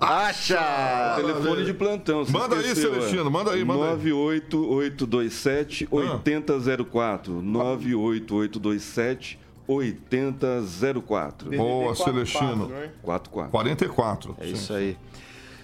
[0.03, 1.13] Acha!
[1.15, 2.23] Telefone de plantão.
[2.25, 2.95] você Manda aí, esqueceu, é.
[2.95, 4.11] Celestino, manda aí, manda aí.
[4.11, 7.41] 98827 8004.
[7.41, 11.49] 98827 8004.
[11.57, 13.49] boa Celestino 44.
[13.51, 14.97] 44 É isso aí.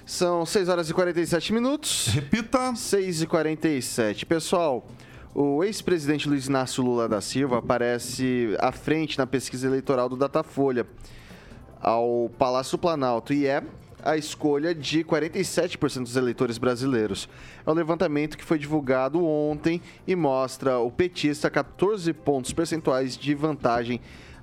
[0.06, 2.08] São 6 horas e 47 minutos.
[2.08, 4.88] repita 6 e 47 Pessoal,
[5.36, 10.88] o ex-presidente Luiz Inácio Lula da Silva aparece à frente na pesquisa eleitoral do Datafolha
[11.80, 13.62] ao Palácio Planalto e é
[14.04, 17.30] a escolha de 47% dos eleitores brasileiros.
[17.66, 23.34] É um levantamento que foi divulgado ontem e mostra o petista 14 pontos percentuais de
[23.34, 24.02] vantagem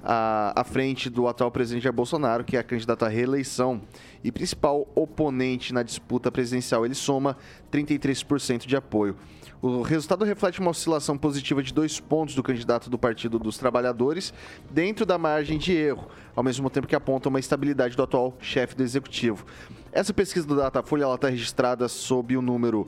[0.09, 3.83] à, à frente do atual presidente Jair Bolsonaro, que é candidato à reeleição
[4.23, 6.87] e principal oponente na disputa presidencial.
[6.87, 7.37] Ele soma
[7.73, 9.17] 33% de apoio.
[9.61, 14.33] O resultado reflete uma oscilação positiva de dois pontos do candidato do Partido dos Trabalhadores
[14.71, 18.77] dentro da margem de erro, ao mesmo tempo que aponta uma estabilidade do atual chefe
[18.77, 19.45] do executivo.
[19.91, 22.87] Essa pesquisa do Datafolha está registrada sob o número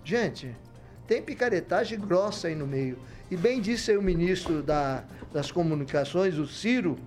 [0.04, 0.56] Gente,
[1.08, 2.98] tem picaretagem grossa aí no meio.
[3.30, 6.98] E bem disse aí o ministro da- das comunicações, o Ciro,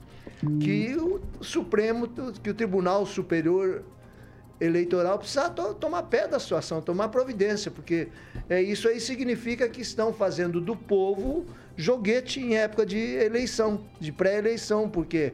[0.61, 2.09] que o- Supremo,
[2.43, 3.83] que o Tribunal Superior
[4.61, 8.09] Eleitoral precisa to tomar pé da situação, tomar providência, porque
[8.49, 11.45] é, isso aí significa que estão fazendo do povo
[11.77, 15.33] joguete em época de eleição, de pré-eleição, porque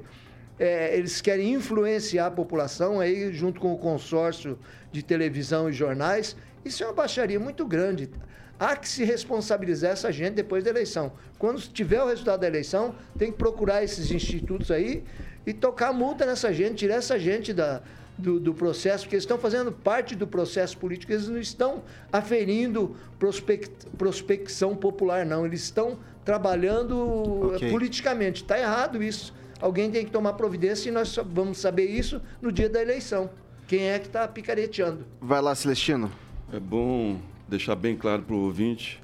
[0.60, 4.58] é, eles querem influenciar a população aí junto com o consórcio
[4.92, 6.36] de televisão e jornais.
[6.62, 8.10] Isso é uma baixaria muito grande.
[8.58, 11.12] Há que se responsabilizar essa gente depois da eleição.
[11.38, 15.02] Quando tiver o resultado da eleição, tem que procurar esses institutos aí
[15.46, 17.80] e tocar multa nessa gente, tirar essa gente da,
[18.18, 21.82] do, do, processo, porque eles estão fazendo parte do processo político, eles não estão
[22.12, 25.46] aferindo prospect, prospecção popular, não.
[25.46, 27.70] Eles estão trabalhando okay.
[27.70, 28.42] politicamente.
[28.42, 29.32] Está errado isso.
[29.60, 33.30] Alguém tem que tomar providência e nós vamos saber isso no dia da eleição.
[33.66, 35.04] Quem é que está picareteando?
[35.20, 36.10] Vai lá, Celestino.
[36.52, 39.00] É bom deixar bem claro para o ouvinte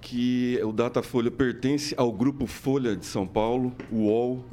[0.00, 4.44] que o Datafolha pertence ao grupo Folha de São Paulo, o UOL,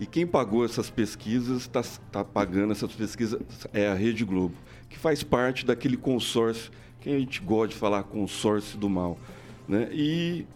[0.00, 3.38] e quem pagou essas pesquisas, está tá pagando essas pesquisas,
[3.72, 4.54] é a Rede Globo,
[4.88, 9.18] que faz parte daquele consórcio, que a gente gosta de falar consórcio do mal.
[9.68, 9.90] Né?
[9.92, 10.46] E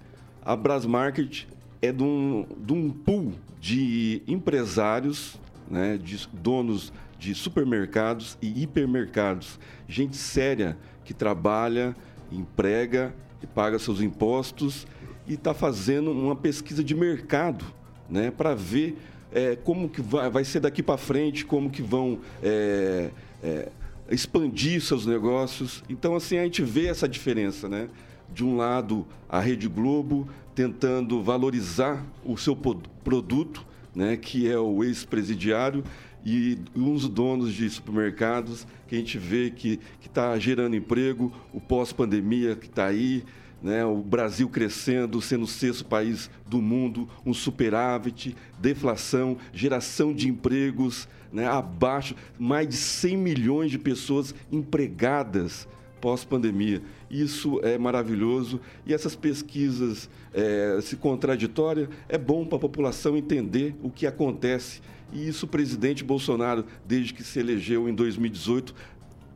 [0.43, 1.47] a Brasmarket
[1.87, 5.39] é de um, de um pool de empresários,
[5.71, 9.59] né, de donos de supermercados e hipermercados,
[9.89, 11.97] gente séria que trabalha
[12.31, 14.87] emprega e paga seus impostos
[15.27, 17.65] e está fazendo uma pesquisa de mercado,
[18.09, 18.97] né, para ver
[19.33, 23.11] é, como que vai, vai ser daqui para frente, como que vão é,
[23.43, 23.69] é,
[24.11, 25.83] expandir seus negócios.
[25.89, 27.89] Então, assim, a gente vê essa diferença, né?
[28.33, 33.65] De um lado, a Rede Globo tentando valorizar o seu produto,
[33.95, 35.85] né, que é o ex-presidiário,
[36.25, 42.57] e uns donos de supermercados que a gente vê que está gerando emprego, o pós-pandemia
[42.57, 43.23] que está aí,
[43.63, 50.29] né, o Brasil crescendo, sendo o sexto país do mundo, um superávit, deflação, geração de
[50.29, 55.69] empregos né, abaixo, mais de 100 milhões de pessoas empregadas
[56.01, 56.83] pós-pandemia.
[57.11, 63.75] Isso é maravilhoso e essas pesquisas é, se contraditórias é bom para a população entender
[63.83, 64.81] o que acontece
[65.13, 68.75] e isso o presidente Bolsonaro, desde que se elegeu em 2018,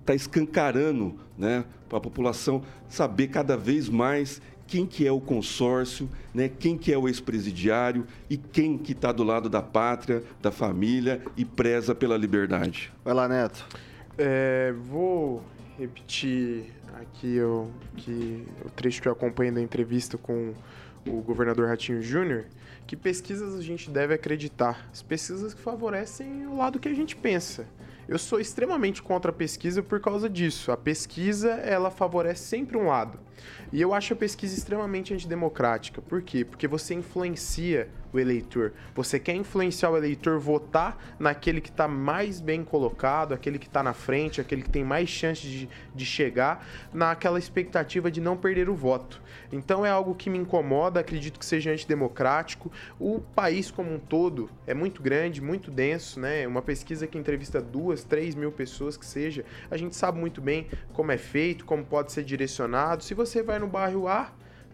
[0.00, 6.08] está escancarando né, para a população saber cada vez mais quem que é o consórcio,
[6.32, 10.50] né, quem que é o ex-presidiário e quem que está do lado da pátria, da
[10.50, 12.92] família e preza pela liberdade.
[13.04, 13.66] Vai lá, Neto.
[14.16, 15.42] É, vou
[15.78, 20.54] repetir aqui o, que, o trecho que eu acompanho da entrevista com
[21.06, 22.46] o governador Ratinho Júnior,
[22.86, 24.88] que pesquisas a gente deve acreditar?
[24.92, 27.66] As pesquisas que favorecem o lado que a gente pensa.
[28.08, 30.72] Eu sou extremamente contra a pesquisa por causa disso.
[30.72, 33.18] A pesquisa, ela favorece sempre um lado.
[33.72, 36.00] E eu acho a pesquisa extremamente antidemocrática.
[36.02, 36.44] Por quê?
[36.44, 38.72] Porque você influencia o eleitor.
[38.94, 43.82] Você quer influenciar o eleitor votar naquele que está mais bem colocado, aquele que está
[43.82, 48.68] na frente, aquele que tem mais chance de, de chegar, naquela expectativa de não perder
[48.68, 49.20] o voto.
[49.52, 52.70] Então é algo que me incomoda, acredito que seja antidemocrático.
[52.98, 56.46] O país como um todo é muito grande, muito denso, né?
[56.46, 60.66] Uma pesquisa que entrevista duas, três mil pessoas que seja, a gente sabe muito bem
[60.92, 63.04] como é feito, como pode ser direcionado.
[63.04, 64.30] Se você vai no bairro A,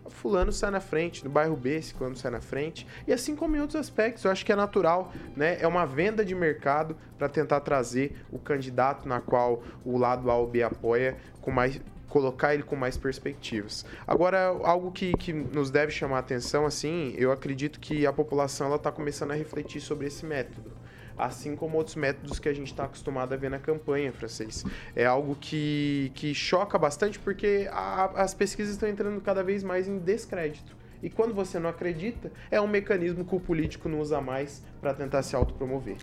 [0.08, 3.60] fulano sai na frente, no bairro B, fulano sai na frente, e assim como em
[3.60, 5.58] outros aspectos, eu acho que é natural, né?
[5.60, 10.36] É uma venda de mercado para tentar trazer o candidato na qual o lado A
[10.36, 13.84] ou B apoia com mais colocar ele com mais perspectivas.
[14.06, 18.68] Agora, algo que, que nos deve chamar a atenção, assim, eu acredito que a população
[18.68, 20.70] ela está começando a refletir sobre esse método
[21.16, 24.64] assim como outros métodos que a gente está acostumado a ver na campanha, francês.
[24.94, 29.88] É algo que, que choca bastante porque a, as pesquisas estão entrando cada vez mais
[29.88, 30.76] em descrédito.
[31.02, 34.94] E quando você não acredita, é um mecanismo que o político não usa mais para
[34.94, 35.96] tentar se autopromover.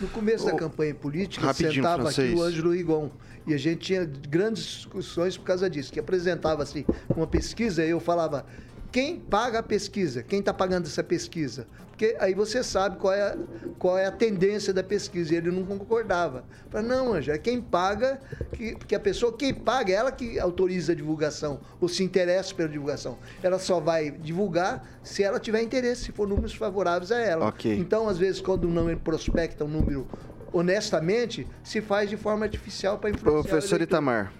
[0.00, 2.30] No começo da campanha política, sentava francês.
[2.30, 3.10] aqui o Ângelo Rigon
[3.46, 8.00] e a gente tinha grandes discussões por causa disso, que apresentava-se uma pesquisa e eu
[8.00, 8.44] falava
[8.92, 11.66] quem paga a pesquisa, quem está pagando essa pesquisa.
[11.96, 13.36] Porque aí você sabe qual é, a,
[13.78, 15.32] qual é a tendência da pesquisa.
[15.32, 16.44] E ele não concordava.
[16.68, 18.20] Falei, não, Anja, é quem paga,
[18.52, 22.54] que, porque a pessoa, quem paga, é ela que autoriza a divulgação, ou se interessa
[22.54, 23.16] pela divulgação.
[23.42, 27.48] Ela só vai divulgar se ela tiver interesse, se for números favoráveis a ela.
[27.48, 27.78] Okay.
[27.78, 30.06] Então, às vezes, quando não prospecta um número
[30.52, 33.50] honestamente, se faz de forma artificial para influenciar.
[33.50, 34.32] Professor Itamar.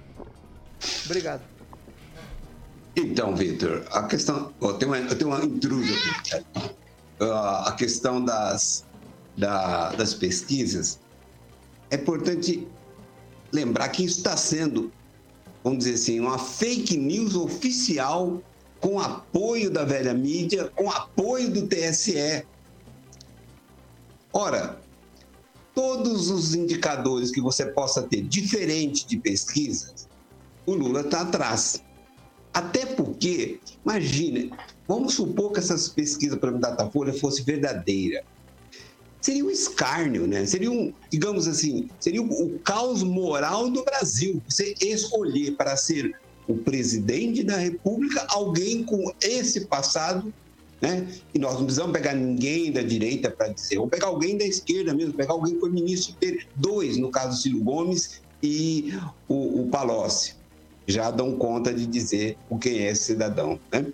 [1.07, 1.56] Obrigado.
[2.97, 4.53] Então, Vitor, a questão.
[4.61, 6.77] Oh, tem uma, eu tenho uma intrusa aqui
[7.21, 8.85] a questão das,
[9.37, 10.99] da, das pesquisas,
[11.91, 12.67] é importante
[13.53, 14.93] lembrar que isso está sendo,
[15.63, 18.43] vamos dizer assim, uma fake news oficial
[18.81, 22.45] com apoio da velha mídia, com apoio do TSE.
[24.33, 24.79] Ora,
[25.75, 30.07] todos os indicadores que você possa ter diferente de pesquisas,
[30.67, 31.83] o Lula está atrás.
[32.57, 34.51] Até porque, imagine,
[34.89, 38.25] vamos supor que essas pesquisas para Datafolha fosse verdadeira.
[39.21, 40.47] Seria um escárnio, né?
[40.47, 44.43] Seria um, digamos assim, seria o, o caos moral do Brasil.
[44.49, 50.33] Você escolher para ser o presidente da República alguém com esse passado
[50.81, 51.09] né?
[51.35, 54.95] E nós não precisamos pegar ninguém da direita para dizer, vamos pegar alguém da esquerda
[54.95, 56.15] mesmo, pegar alguém que foi ministro
[56.55, 58.95] dois, no caso Ciro Gomes e
[59.29, 60.37] o, o Palocci.
[60.87, 63.59] Já dão conta de dizer o quem é esse cidadão.
[63.72, 63.87] Né?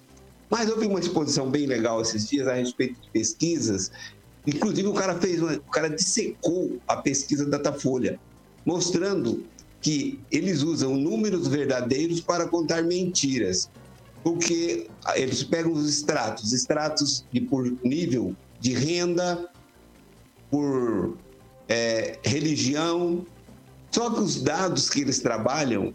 [0.51, 3.91] Mas vi uma exposição bem legal esses dias a respeito de pesquisas.
[4.47, 8.19] Inclusive, o cara fez, uma, o cara dissecou a pesquisa da Datafolha,
[8.67, 9.45] mostrando
[9.81, 13.71] que eles usam números verdadeiros para contar mentiras
[14.23, 19.51] porque eles pegam os extratos, extratos de, por nível de renda,
[20.51, 21.17] por
[21.69, 23.27] é, religião.
[23.91, 25.93] Só que os dados que eles trabalham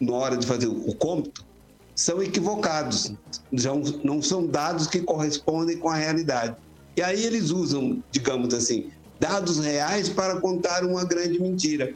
[0.00, 1.46] na hora de fazer o cômputo
[1.94, 3.12] são equivocados,
[3.50, 6.56] não, não são dados que correspondem com a realidade.
[6.96, 11.92] E aí eles usam, digamos assim, dados reais para contar uma grande mentira.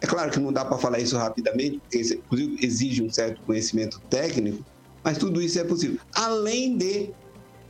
[0.00, 1.80] É claro que não dá para falar isso rapidamente,
[2.28, 4.64] porque exige um certo conhecimento técnico,
[5.04, 5.98] mas tudo isso é possível.
[6.14, 7.10] Além de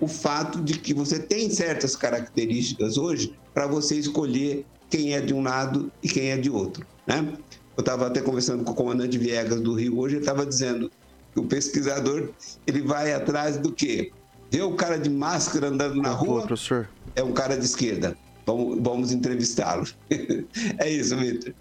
[0.00, 5.34] o fato de que você tem certas características hoje para você escolher quem é de
[5.34, 6.86] um lado e quem é de outro.
[7.06, 7.34] Né?
[7.76, 10.90] Eu estava até conversando com o comandante Viegas do Rio hoje, ele estava dizendo
[11.32, 12.30] que o pesquisador
[12.66, 14.12] ele vai atrás do quê?
[14.50, 16.88] Vê o cara de máscara andando na rua, professor.
[17.16, 18.16] é um cara de esquerda.
[18.44, 19.86] Vamos, vamos entrevistá-lo.
[20.78, 21.54] é isso, Vitor.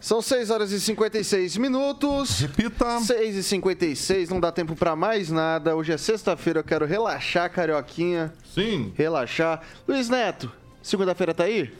[0.00, 2.38] São 6 horas e 56 minutos.
[2.40, 3.00] Repita.
[3.00, 5.74] 6 e 56, não dá tempo para mais nada.
[5.74, 8.32] Hoje é sexta-feira, eu quero relaxar, carioquinha.
[8.54, 8.92] Sim.
[8.94, 9.60] Relaxar.
[9.86, 10.50] Luiz Neto,
[10.80, 11.70] segunda-feira tá aí?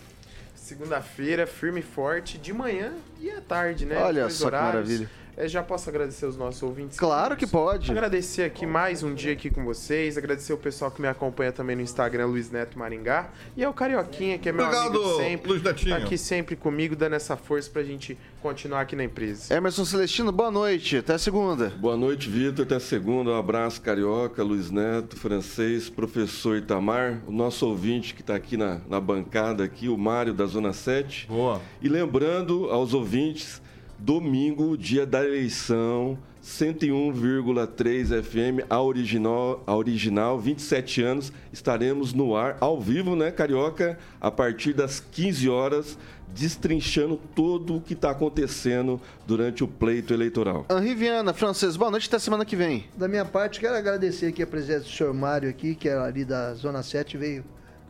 [0.68, 3.96] Segunda-feira, firme e forte, de manhã e à tarde, né?
[3.96, 5.10] Olha Dois só que maravilha.
[5.40, 6.98] É, já posso agradecer os nossos ouvintes?
[6.98, 7.92] Claro que pode.
[7.92, 10.18] Agradecer aqui mais um dia aqui com vocês.
[10.18, 13.30] Agradecer o pessoal que me acompanha também no Instagram, Luiz Neto Maringá.
[13.56, 15.48] E ao Carioquinha, que é meu Obrigado, amigo de sempre.
[15.48, 15.96] Luiz Netinho.
[15.96, 19.54] Tá aqui sempre comigo, dando essa força pra gente continuar aqui na empresa.
[19.54, 20.96] Emerson Celestino, boa noite.
[20.96, 21.68] Até segunda.
[21.68, 22.64] Boa noite, Vitor.
[22.64, 23.30] Até segunda.
[23.30, 28.80] Um abraço, Carioca, Luiz Neto, francês, professor Itamar, o nosso ouvinte que está aqui na,
[28.88, 31.28] na bancada, aqui, o Mário da Zona 7.
[31.28, 31.60] Boa.
[31.80, 33.62] E lembrando aos ouvintes,
[33.98, 42.56] domingo, dia da eleição, 101,3 FM, a original, a original, 27 anos, estaremos no ar,
[42.60, 43.98] ao vivo, né, Carioca?
[44.20, 45.98] A partir das 15 horas,
[46.34, 50.64] destrinchando tudo o que está acontecendo durante o pleito eleitoral.
[50.70, 52.84] Henri Viana, francês, boa noite, até semana que vem.
[52.96, 56.24] Da minha parte, quero agradecer aqui a presença do senhor Mário aqui, que é ali
[56.24, 57.44] da Zona 7, veio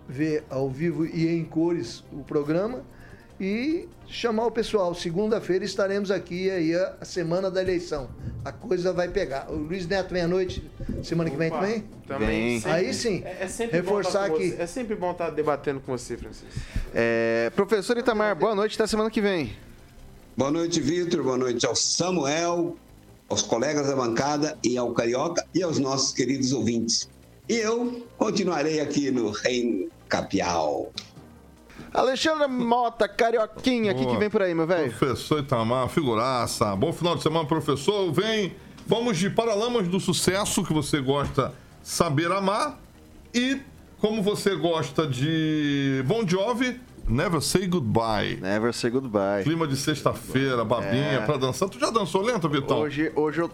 [0.08, 2.82] ver ao vivo e em cores o programa.
[3.40, 4.94] E chamar o pessoal.
[4.94, 8.08] Segunda-feira estaremos aqui aí a semana da eleição.
[8.44, 9.46] A coisa vai pegar.
[9.50, 10.68] O Luiz Neto vem à noite,
[11.04, 11.84] semana que vem Opa, também?
[12.06, 12.60] Também.
[12.60, 13.22] sempre- Aí sim.
[13.24, 14.50] É, é sempre Reforçar bom estar com aqui.
[14.56, 14.62] você.
[14.62, 16.48] É sempre bom estar debatendo com você, Francisco.
[16.94, 19.52] É, professor Itamar, boa noite, até semana que vem.
[20.36, 21.22] Boa noite, Vitor.
[21.22, 22.76] Boa noite ao Samuel,
[23.28, 27.08] aos colegas da bancada e ao Carioca e aos nossos queridos ouvintes.
[27.48, 30.90] E eu continuarei aqui no Reino Capial.
[31.92, 34.92] Alexandre Mota, carioquinha, o que, que vem por aí, meu velho?
[34.92, 36.74] Professor Itamar, figuraça.
[36.76, 38.12] Bom final de semana, professor.
[38.12, 38.54] Vem,
[38.86, 41.52] vamos de Paralamas do Sucesso, que você gosta
[41.82, 42.78] saber amar.
[43.34, 43.60] E
[43.98, 48.36] como você gosta de Bon Jovi, Never Say Goodbye.
[48.40, 49.42] Never Say Goodbye.
[49.44, 51.20] Clima de sexta-feira, babinha É.
[51.20, 51.68] pra dançar.
[51.68, 52.80] Tu já dançou lento, Vitão?
[52.80, 53.50] Hoje, hoje eu.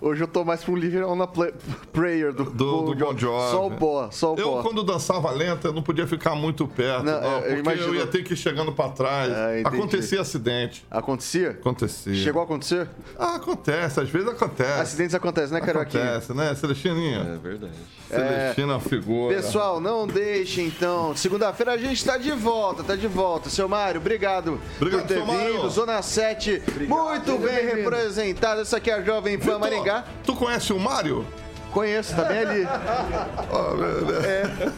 [0.00, 1.52] Hoje eu tô mais pro Living on a Play-
[1.92, 3.50] Prayer do, Do, do Bon Jovi.
[3.50, 4.62] Só o pó, só o Eu, pó.
[4.62, 7.86] quando dançava lenta, eu não podia ficar muito perto, Não, não, eu porque imagino.
[7.88, 9.32] eu ia ter que ir chegando pra trás.
[9.32, 9.68] Ah.
[9.68, 10.84] Acontecia acidente.
[10.90, 11.50] Acontecia?
[11.50, 12.14] Acontecia.
[12.14, 12.88] Chegou a acontecer?
[13.18, 14.80] Ah, acontece, às vezes acontece.
[14.80, 16.02] Acidentes acontecem, né, Carioquinha?
[16.02, 17.18] Acontece, né, Celestininha?
[17.34, 17.72] É verdade.
[18.08, 19.36] Celestina é figura.
[19.36, 21.14] Pessoal, não deixe então.
[21.16, 23.48] Segunda-feira a gente tá de volta, tá de volta.
[23.48, 25.54] Seu Mário, obrigado, Obrigado, por ter seu Mário.
[25.54, 25.70] vindo.
[25.70, 27.76] Zona 7, muito Seja bem bem-vindo.
[27.90, 28.60] representado.
[28.60, 30.04] Essa aqui é a Jovem Pan Vitor, Maringá.
[30.24, 31.26] Tu conhece o Mário?
[31.70, 32.64] Conheço, tá bem ali.
[34.22, 34.72] Velho.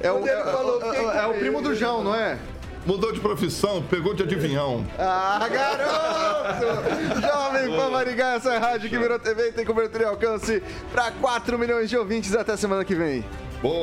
[0.00, 2.36] É o, é, é- é o primo do João, não é?
[2.84, 4.84] Mudou de profissão, pegou de adivinhão.
[4.98, 7.20] Ah, garoto!
[7.20, 10.60] Jovem Pan Maringá, essa rádio que virou TV e tem cobertura e alcance
[10.92, 12.34] para 4 milhões de ouvintes.
[12.34, 13.24] Até semana que vem.
[13.62, 13.82] Boa.